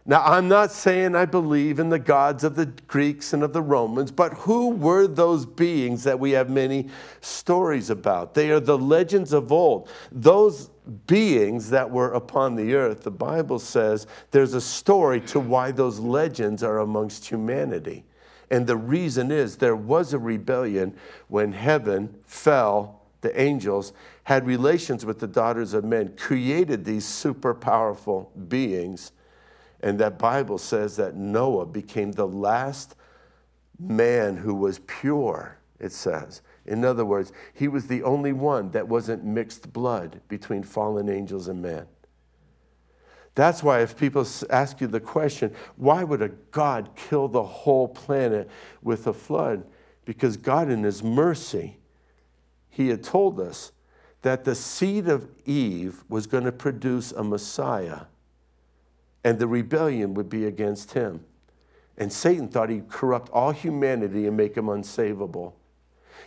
[0.05, 3.61] Now, I'm not saying I believe in the gods of the Greeks and of the
[3.61, 6.89] Romans, but who were those beings that we have many
[7.21, 8.33] stories about?
[8.33, 9.89] They are the legends of old.
[10.11, 10.69] Those
[11.07, 15.99] beings that were upon the earth, the Bible says there's a story to why those
[15.99, 18.03] legends are amongst humanity.
[18.51, 20.97] And the reason is there was a rebellion
[21.29, 23.93] when heaven fell, the angels
[24.23, 29.11] had relations with the daughters of men, created these super powerful beings
[29.83, 32.95] and that Bible says that Noah became the last
[33.77, 36.41] man who was pure, it says.
[36.65, 41.49] In other words, he was the only one that wasn't mixed blood between fallen angels
[41.49, 41.85] and man.
[43.35, 47.89] That's why, if people ask you the question, why would a God kill the whole
[47.89, 48.49] planet
[48.81, 49.65] with a flood?
[50.05, 51.77] Because God, in His mercy,
[52.69, 53.72] He had told us
[54.23, 58.01] that the seed of Eve was going to produce a Messiah
[59.23, 61.23] and the rebellion would be against him.
[61.97, 65.53] And Satan thought he'd corrupt all humanity and make them unsavable.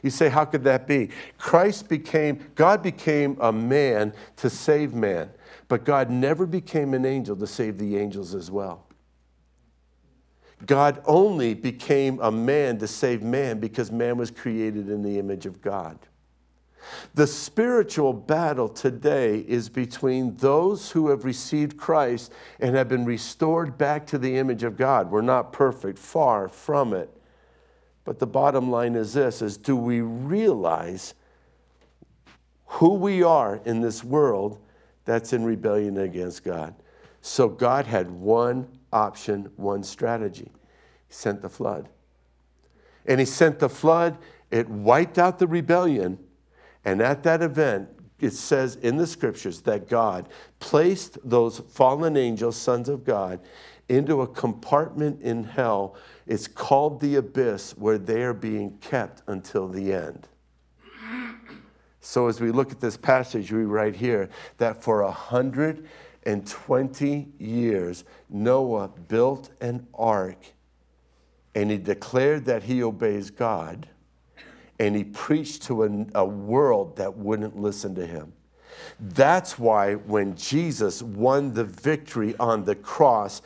[0.03, 1.11] You say, how could that be?
[1.39, 5.31] Christ became, God became a man to save man,
[5.69, 8.87] but God never became an angel to save the angels as well.
[10.65, 15.45] God only became a man to save man because man was created in the image
[15.45, 15.99] of God.
[17.15, 23.79] The spiritual battle today is between those who have received Christ and have been restored
[23.79, 25.11] back to the image of God.
[25.11, 27.11] We're not perfect, far from it.
[28.05, 31.15] But the bottom line is this is do we realize
[32.67, 34.59] who we are in this world
[35.05, 36.75] that's in rebellion against God?
[37.21, 40.51] So God had one option, one strategy.
[41.09, 41.89] He sent the flood.
[43.07, 44.19] And he sent the flood,
[44.51, 46.19] it wiped out the rebellion
[46.87, 50.29] and at that event, it says in the scriptures that God
[50.61, 53.41] placed those fallen angels, sons of God,
[53.89, 55.97] into a compartment in hell.
[56.27, 60.29] It's called the abyss, where they are being kept until the end.
[62.01, 64.29] So, as we look at this passage, we write here
[64.59, 70.39] that for 120 years, Noah built an ark
[71.57, 73.89] and he declared that he obeys God
[74.79, 78.33] and he preached to a, a world that wouldn't listen to him.
[79.01, 83.43] That's why when Jesus won the victory on the cross,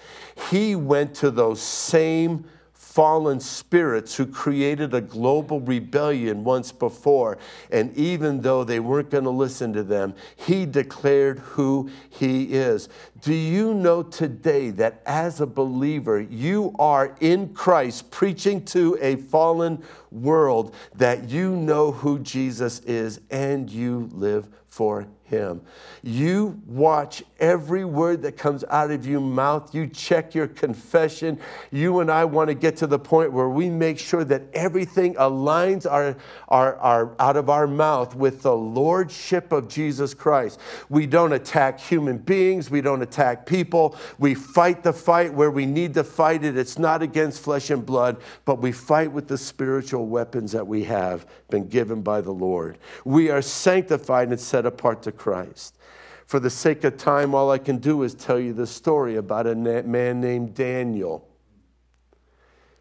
[0.51, 2.45] he went to those same
[2.91, 7.39] fallen spirits who created a global rebellion once before.
[7.71, 12.89] And even though they weren't going to listen to them, he declared who he is.
[13.21, 19.15] Do you know today that as a believer, you are in Christ preaching to a
[19.15, 25.63] fallen world that you know who Jesus is and you live for him.
[26.03, 29.75] You watch every word that comes out of your mouth.
[29.75, 31.39] You check your confession.
[31.71, 35.15] You and I want to get to the point where we make sure that everything
[35.15, 36.17] aligns our,
[36.49, 40.61] our, our, out of our mouth with the lordship of Jesus Christ.
[40.89, 42.71] We don't attack human beings.
[42.71, 43.97] We don't attack people.
[44.19, 46.57] We fight the fight where we need to fight it.
[46.57, 50.85] It's not against flesh and blood, but we fight with the spiritual weapons that we
[50.85, 52.79] have been given by the Lord.
[53.05, 55.77] We are sanctified and set apart to Christ.
[56.25, 59.47] For the sake of time, all I can do is tell you the story about
[59.47, 61.29] a man named Daniel.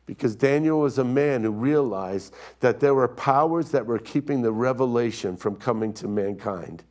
[0.05, 4.51] Because Daniel was a man who realized that there were powers that were keeping the
[4.53, 6.83] revelation from coming to mankind.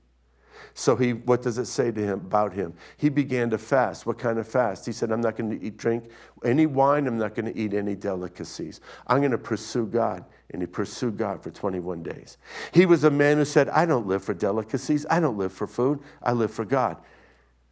[0.75, 2.75] So he, what does it say to him about him?
[2.97, 4.07] He began to fast.
[4.07, 4.85] What kind of fast?
[4.85, 6.11] He said, I'm not going to eat, drink
[6.45, 7.07] any wine.
[7.07, 8.81] I'm not going to eat any delicacies.
[9.07, 10.25] I'm going to pursue God.
[10.51, 12.39] And he pursued God for 21 days.
[12.73, 15.05] He was a man who said, I don't live for delicacies.
[15.11, 16.01] I don't live for food.
[16.23, 16.97] I live for God.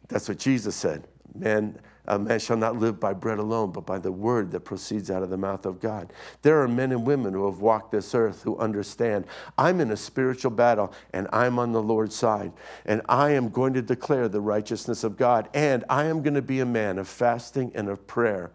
[0.09, 1.07] That's what Jesus said.
[1.33, 5.11] Man, a man shall not live by bread alone, but by the word that proceeds
[5.11, 6.13] out of the mouth of God.
[6.41, 9.25] There are men and women who have walked this earth who understand
[9.57, 12.53] I'm in a spiritual battle and I'm on the Lord's side.
[12.85, 15.49] And I am going to declare the righteousness of God.
[15.53, 18.51] And I am going to be a man of fasting and of prayer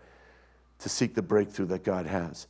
[0.79, 2.47] to seek the breakthrough that God has.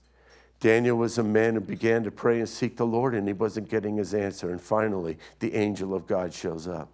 [0.62, 3.68] Daniel was a man who began to pray and seek the Lord, and he wasn't
[3.68, 4.48] getting his answer.
[4.48, 6.88] And finally, the angel of God shows up.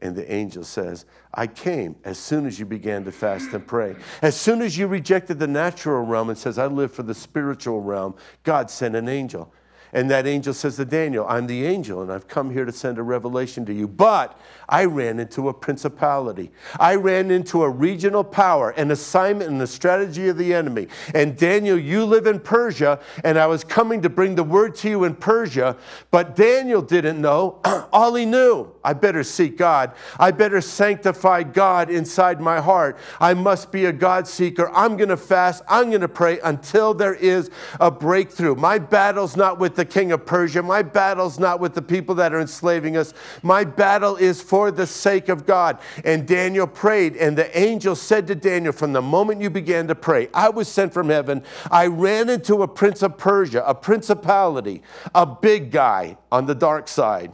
[0.00, 3.94] And the angel says, I came as soon as you began to fast and pray.
[4.22, 7.80] As soon as you rejected the natural realm and says, I live for the spiritual
[7.80, 9.52] realm, God sent an angel.
[9.92, 12.98] And that angel says to Daniel, I'm the angel, and I've come here to send
[12.98, 13.86] a revelation to you.
[13.86, 16.50] But I ran into a principality.
[16.78, 20.88] I ran into a regional power, an assignment and the strategy of the enemy.
[21.14, 24.88] And Daniel, you live in Persia, and I was coming to bring the word to
[24.88, 25.76] you in Persia.
[26.10, 27.60] But Daniel didn't know.
[27.92, 29.92] All he knew, I better seek God.
[30.18, 32.98] I better sanctify God inside my heart.
[33.20, 34.68] I must be a God seeker.
[34.70, 35.62] I'm going to fast.
[35.68, 38.56] I'm going to pray until there is a breakthrough.
[38.56, 40.62] My battle's not with the king of Persia.
[40.62, 43.14] My battle's not with the people that are enslaving us.
[43.42, 45.78] My battle is for the sake of God.
[46.04, 49.94] And Daniel prayed, and the angel said to Daniel, From the moment you began to
[49.94, 51.44] pray, I was sent from heaven.
[51.70, 54.82] I ran into a prince of Persia, a principality,
[55.14, 57.32] a big guy on the dark side.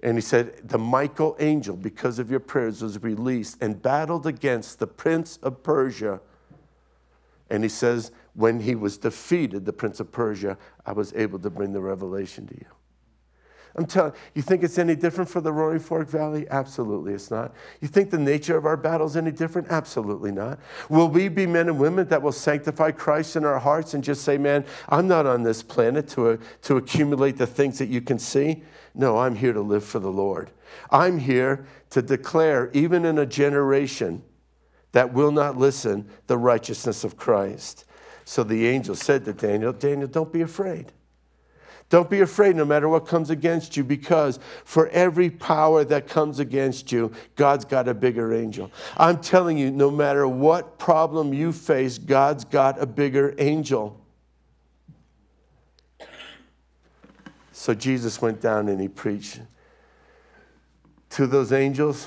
[0.00, 4.78] And he said, The Michael angel, because of your prayers, was released and battled against
[4.78, 6.20] the prince of Persia.
[7.50, 11.50] And he says, when he was defeated, the prince of Persia, I was able to
[11.50, 12.66] bring the revelation to you.
[13.74, 16.46] I'm telling you, think it's any different for the Roaring Fork Valley?
[16.48, 17.52] Absolutely, it's not.
[17.80, 19.68] You think the nature of our battle is any different?
[19.70, 20.60] Absolutely not.
[20.88, 24.22] Will we be men and women that will sanctify Christ in our hearts and just
[24.22, 28.00] say, man, I'm not on this planet to, uh, to accumulate the things that you
[28.00, 28.62] can see?
[28.94, 30.52] No, I'm here to live for the Lord.
[30.92, 34.22] I'm here to declare, even in a generation
[34.92, 37.84] that will not listen, the righteousness of Christ.
[38.28, 40.92] So the angel said to Daniel, Daniel, don't be afraid.
[41.88, 46.38] Don't be afraid no matter what comes against you, because for every power that comes
[46.38, 48.70] against you, God's got a bigger angel.
[48.98, 53.98] I'm telling you, no matter what problem you face, God's got a bigger angel.
[57.52, 59.40] So Jesus went down and he preached
[61.08, 62.06] to those angels,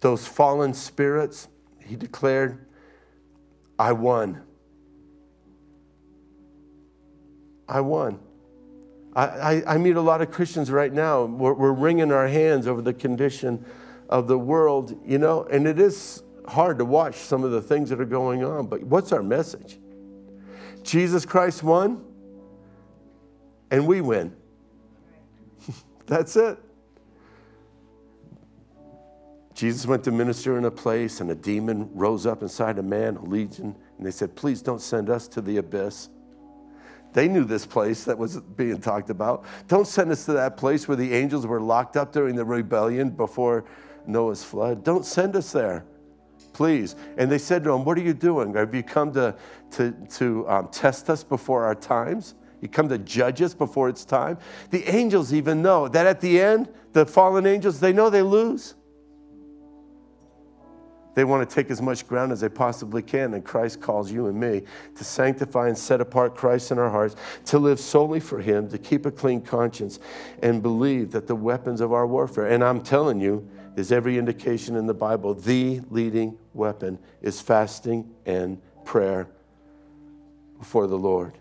[0.00, 1.46] those fallen spirits.
[1.78, 2.58] He declared,
[3.78, 4.42] I won.
[7.68, 8.18] I won.
[9.16, 11.24] I, I, meet a lot of Christians right now.
[11.24, 13.64] We're, we're wringing our hands over the condition
[14.08, 17.90] of the world, you know, and it is hard to watch some of the things
[17.90, 18.66] that are going on.
[18.66, 19.78] But what's our message?
[20.82, 22.04] Jesus Christ won,
[23.70, 24.34] and we win.
[26.06, 26.58] That's it.
[29.54, 33.16] Jesus went to minister in a place, and a demon rose up inside a man,
[33.16, 36.08] a legion, and they said, Please don't send us to the abyss.
[37.14, 39.44] They knew this place that was being talked about.
[39.68, 43.10] Don't send us to that place where the angels were locked up during the rebellion
[43.10, 43.64] before
[44.06, 44.84] Noah's flood.
[44.84, 45.84] Don't send us there,
[46.52, 46.96] please.
[47.16, 48.52] And they said to him, What are you doing?
[48.54, 49.36] Have you come to,
[49.72, 52.34] to, to um, test us before our times?
[52.60, 54.38] You come to judge us before it's time?
[54.70, 58.74] The angels even know that at the end, the fallen angels, they know they lose.
[61.14, 64.26] They want to take as much ground as they possibly can, and Christ calls you
[64.26, 64.62] and me
[64.96, 68.78] to sanctify and set apart Christ in our hearts, to live solely for Him, to
[68.78, 69.98] keep a clean conscience,
[70.42, 74.76] and believe that the weapons of our warfare, and I'm telling you, there's every indication
[74.76, 79.28] in the Bible, the leading weapon is fasting and prayer
[80.58, 81.38] before the Lord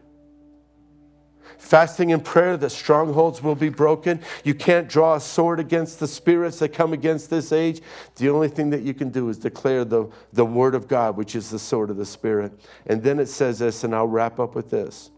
[1.57, 4.21] fasting and prayer the strongholds will be broken.
[4.43, 7.81] You can't draw a sword against the spirits that come against this age.
[8.15, 11.35] The only thing that you can do is declare the, the word of God, which
[11.35, 12.53] is the sword of the Spirit.
[12.85, 15.11] And then it says this, and I'll wrap up with this.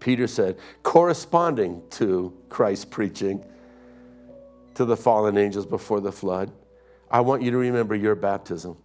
[0.00, 3.44] Peter said, corresponding to Christ's preaching
[4.74, 6.52] to the fallen angels before the flood,
[7.10, 8.76] I want you to remember your baptism.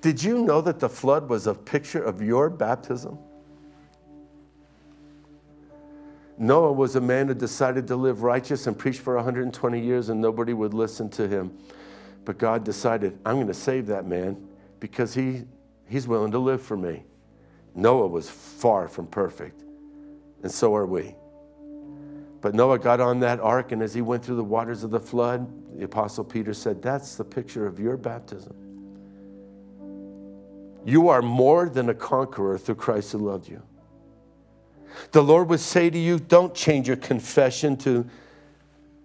[0.00, 3.18] Did you know that the flood was a picture of your baptism?
[6.38, 10.20] Noah was a man who decided to live righteous and preach for 120 years, and
[10.20, 11.58] nobody would listen to him.
[12.24, 15.44] But God decided, I'm going to save that man because he,
[15.88, 17.04] he's willing to live for me.
[17.74, 19.62] Noah was far from perfect,
[20.42, 21.14] and so are we.
[22.40, 25.00] But Noah got on that ark, and as he went through the waters of the
[25.00, 28.54] flood, the Apostle Peter said, That's the picture of your baptism.
[30.84, 33.62] You are more than a conqueror through Christ who loved you.
[35.12, 38.08] The Lord would say to you, don't change your confession to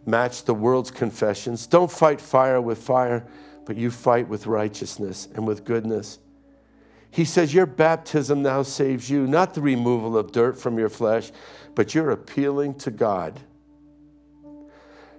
[0.06, 1.68] match the world's confessions.
[1.68, 3.26] Don't fight fire with fire,
[3.66, 6.20] but you fight with righteousness and with goodness.
[7.10, 11.32] He says, Your baptism now saves you, not the removal of dirt from your flesh,
[11.76, 13.40] but you're appealing to God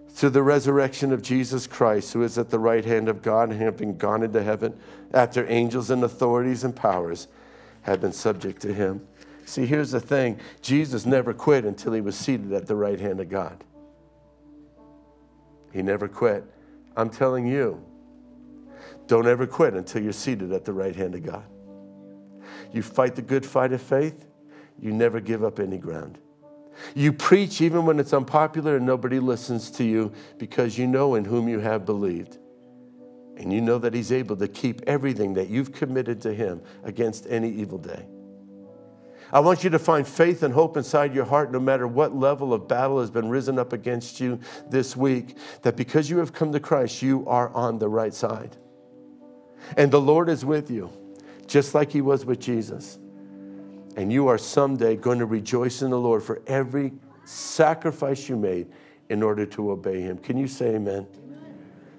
[0.08, 3.60] through the resurrection of Jesus Christ, who is at the right hand of God and
[3.60, 4.78] having gone into heaven
[5.12, 7.26] after angels and authorities and powers
[7.82, 9.06] have been subject to him.
[9.44, 13.20] See, here's the thing Jesus never quit until he was seated at the right hand
[13.20, 13.62] of God.
[15.72, 16.44] He never quit.
[16.96, 17.84] I'm telling you,
[19.06, 21.44] don't ever quit until you're seated at the right hand of God.
[22.72, 24.26] You fight the good fight of faith,
[24.80, 26.18] you never give up any ground.
[26.94, 31.24] You preach even when it's unpopular and nobody listens to you because you know in
[31.24, 32.38] whom you have believed.
[33.36, 37.26] And you know that He's able to keep everything that you've committed to Him against
[37.28, 38.06] any evil day.
[39.34, 42.54] I want you to find faith and hope inside your heart, no matter what level
[42.54, 44.38] of battle has been risen up against you
[44.70, 48.56] this week, that because you have come to Christ, you are on the right side.
[49.76, 50.88] And the Lord is with you,
[51.48, 52.96] just like He was with Jesus.
[53.96, 56.92] And you are someday going to rejoice in the Lord for every
[57.24, 58.68] sacrifice you made
[59.08, 60.18] in order to obey Him.
[60.18, 61.08] Can you say amen?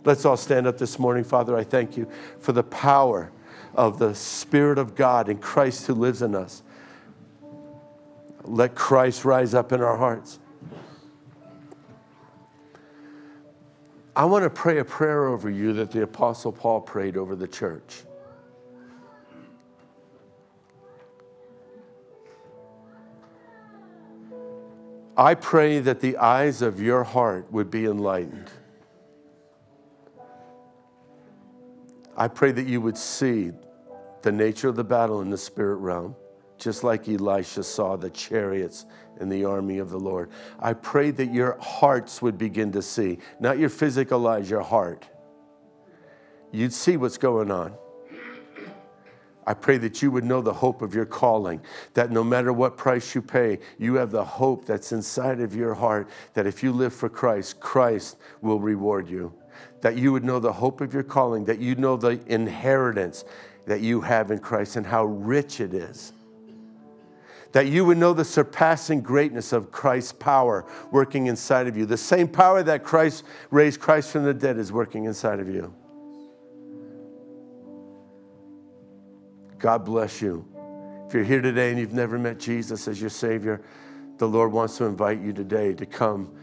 [0.05, 1.25] Let's all stand up this morning.
[1.25, 2.09] Father, I thank you
[2.39, 3.33] for the power
[3.73, 6.63] of the Spirit of God in Christ who lives in us.
[8.47, 10.39] Let Christ rise up in our hearts.
[14.15, 17.47] I want to pray a prayer over you that the Apostle Paul prayed over the
[17.47, 18.03] church.
[25.17, 28.51] I pray that the eyes of your heart would be enlightened.
[32.17, 33.51] I pray that you would see
[34.21, 36.15] the nature of the battle in the spirit realm,
[36.57, 38.85] just like Elisha saw the chariots
[39.19, 40.29] in the army of the Lord.
[40.59, 45.07] I pray that your hearts would begin to see, not your physical eyes, your heart.
[46.51, 47.73] You'd see what's going on.
[49.47, 51.61] I pray that you would know the hope of your calling,
[51.93, 55.75] that no matter what price you pay, you have the hope that's inside of your
[55.75, 59.33] heart that if you live for Christ, Christ will reward you
[59.81, 63.23] that you would know the hope of your calling, that you know the inheritance
[63.65, 66.13] that you have in Christ and how rich it is.
[67.55, 71.85] That you would know the surpassing greatness of Christ's power working inside of you.
[71.85, 75.73] The same power that Christ raised Christ from the dead is working inside of you.
[79.57, 80.45] God bless you.
[81.07, 83.61] If you're here today and you've never met Jesus as your Savior,
[84.17, 86.35] the Lord wants to invite you today to come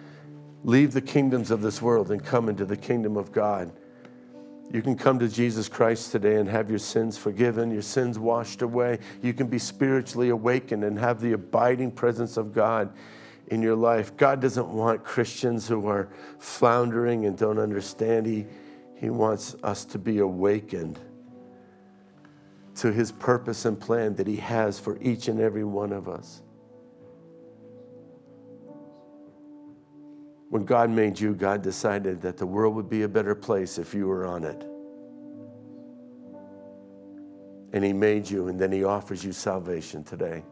[0.65, 3.71] leave the kingdoms of this world and come into the kingdom of God.
[4.73, 8.63] You can come to Jesus Christ today and have your sins forgiven, your sins washed
[8.63, 9.01] away.
[9.21, 12.91] You can be spiritually awakened and have the abiding presence of God
[13.49, 14.17] in your life.
[14.17, 16.09] God doesn't want Christians who are
[16.39, 18.25] floundering and don't understand.
[18.25, 18.47] He,
[18.97, 20.99] he wants us to be awakened
[22.77, 26.41] to his purpose and plan that he has for each and every one of us.
[30.53, 33.95] When God made you, God decided that the world would be a better place if
[33.95, 34.67] you were on it.
[37.73, 40.45] And He made you, and then He offers you salvation today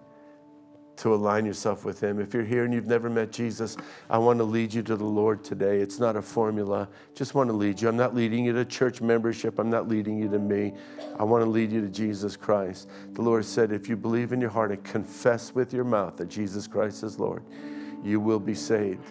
[0.97, 2.19] to align yourself with Him.
[2.19, 3.77] If you're here and you've never met Jesus,
[4.09, 5.81] I want to lead you to the Lord today.
[5.81, 7.91] It's not a formula, just want to lead you.
[7.91, 10.73] I'm not leading you to church membership, I'm not leading you to me.
[11.19, 12.89] I want to lead you to Jesus Christ.
[13.13, 16.31] The Lord said, if you believe in your heart and confess with your mouth that
[16.31, 17.45] Jesus Christ is Lord,
[18.03, 19.05] you will be saved.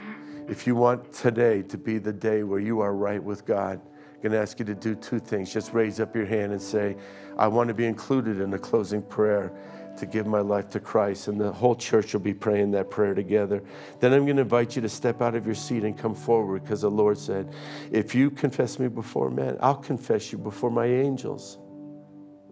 [0.49, 3.79] If you want today to be the day where you are right with God,
[4.15, 5.53] I'm going to ask you to do two things.
[5.53, 6.97] Just raise up your hand and say,
[7.37, 9.53] I want to be included in the closing prayer
[9.99, 11.27] to give my life to Christ.
[11.27, 13.61] And the whole church will be praying that prayer together.
[13.99, 16.63] Then I'm going to invite you to step out of your seat and come forward
[16.63, 17.53] because the Lord said,
[17.91, 21.59] If you confess me before men, I'll confess you before my angels,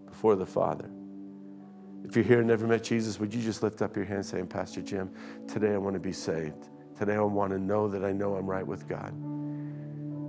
[0.06, 0.88] before the Father.
[2.04, 4.48] If you're here and never met Jesus, would you just lift up your hand saying,
[4.48, 5.10] Pastor Jim,
[5.48, 6.70] today I want to be saved.
[6.98, 9.14] Today, I want to know that I know I'm right with God.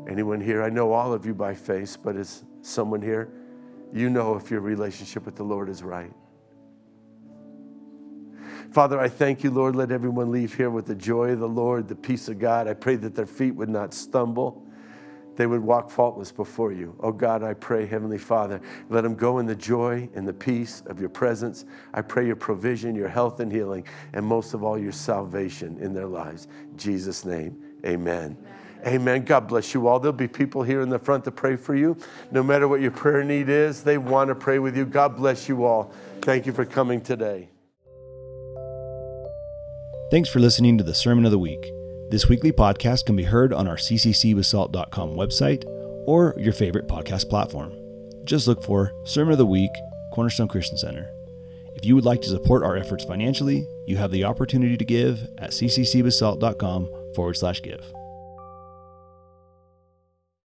[0.08, 0.62] Anyone here?
[0.62, 3.30] I know all of you by face, but is someone here?
[3.92, 6.12] You know if your relationship with the Lord is right.
[8.72, 9.76] Father, I thank you, Lord.
[9.76, 12.68] Let everyone leave here with the joy of the Lord, the peace of God.
[12.68, 14.67] I pray that their feet would not stumble
[15.38, 16.96] they would walk faultless before you.
[16.98, 18.60] Oh God, I pray, Heavenly Father,
[18.90, 21.64] let them go in the joy and the peace of your presence.
[21.94, 25.94] I pray your provision, your health and healing, and most of all, your salvation in
[25.94, 26.48] their lives.
[26.72, 28.36] In Jesus' name, amen.
[28.36, 28.94] Amen.
[28.94, 29.24] Amen.
[29.24, 30.00] God bless you all.
[30.00, 31.96] There'll be people here in the front to pray for you.
[32.32, 34.86] No matter what your prayer need is, they want to pray with you.
[34.86, 35.92] God bless you all.
[36.22, 37.48] Thank you for coming today.
[40.10, 41.77] Thanks for listening to the Sermon of the Week.
[42.10, 45.64] This weekly podcast can be heard on our cccbasalt.com website
[46.06, 47.74] or your favorite podcast platform.
[48.24, 49.70] Just look for Sermon of the Week,
[50.14, 51.10] Cornerstone Christian Center.
[51.74, 55.20] If you would like to support our efforts financially, you have the opportunity to give
[55.36, 57.84] at cccbasalt.com forward slash give.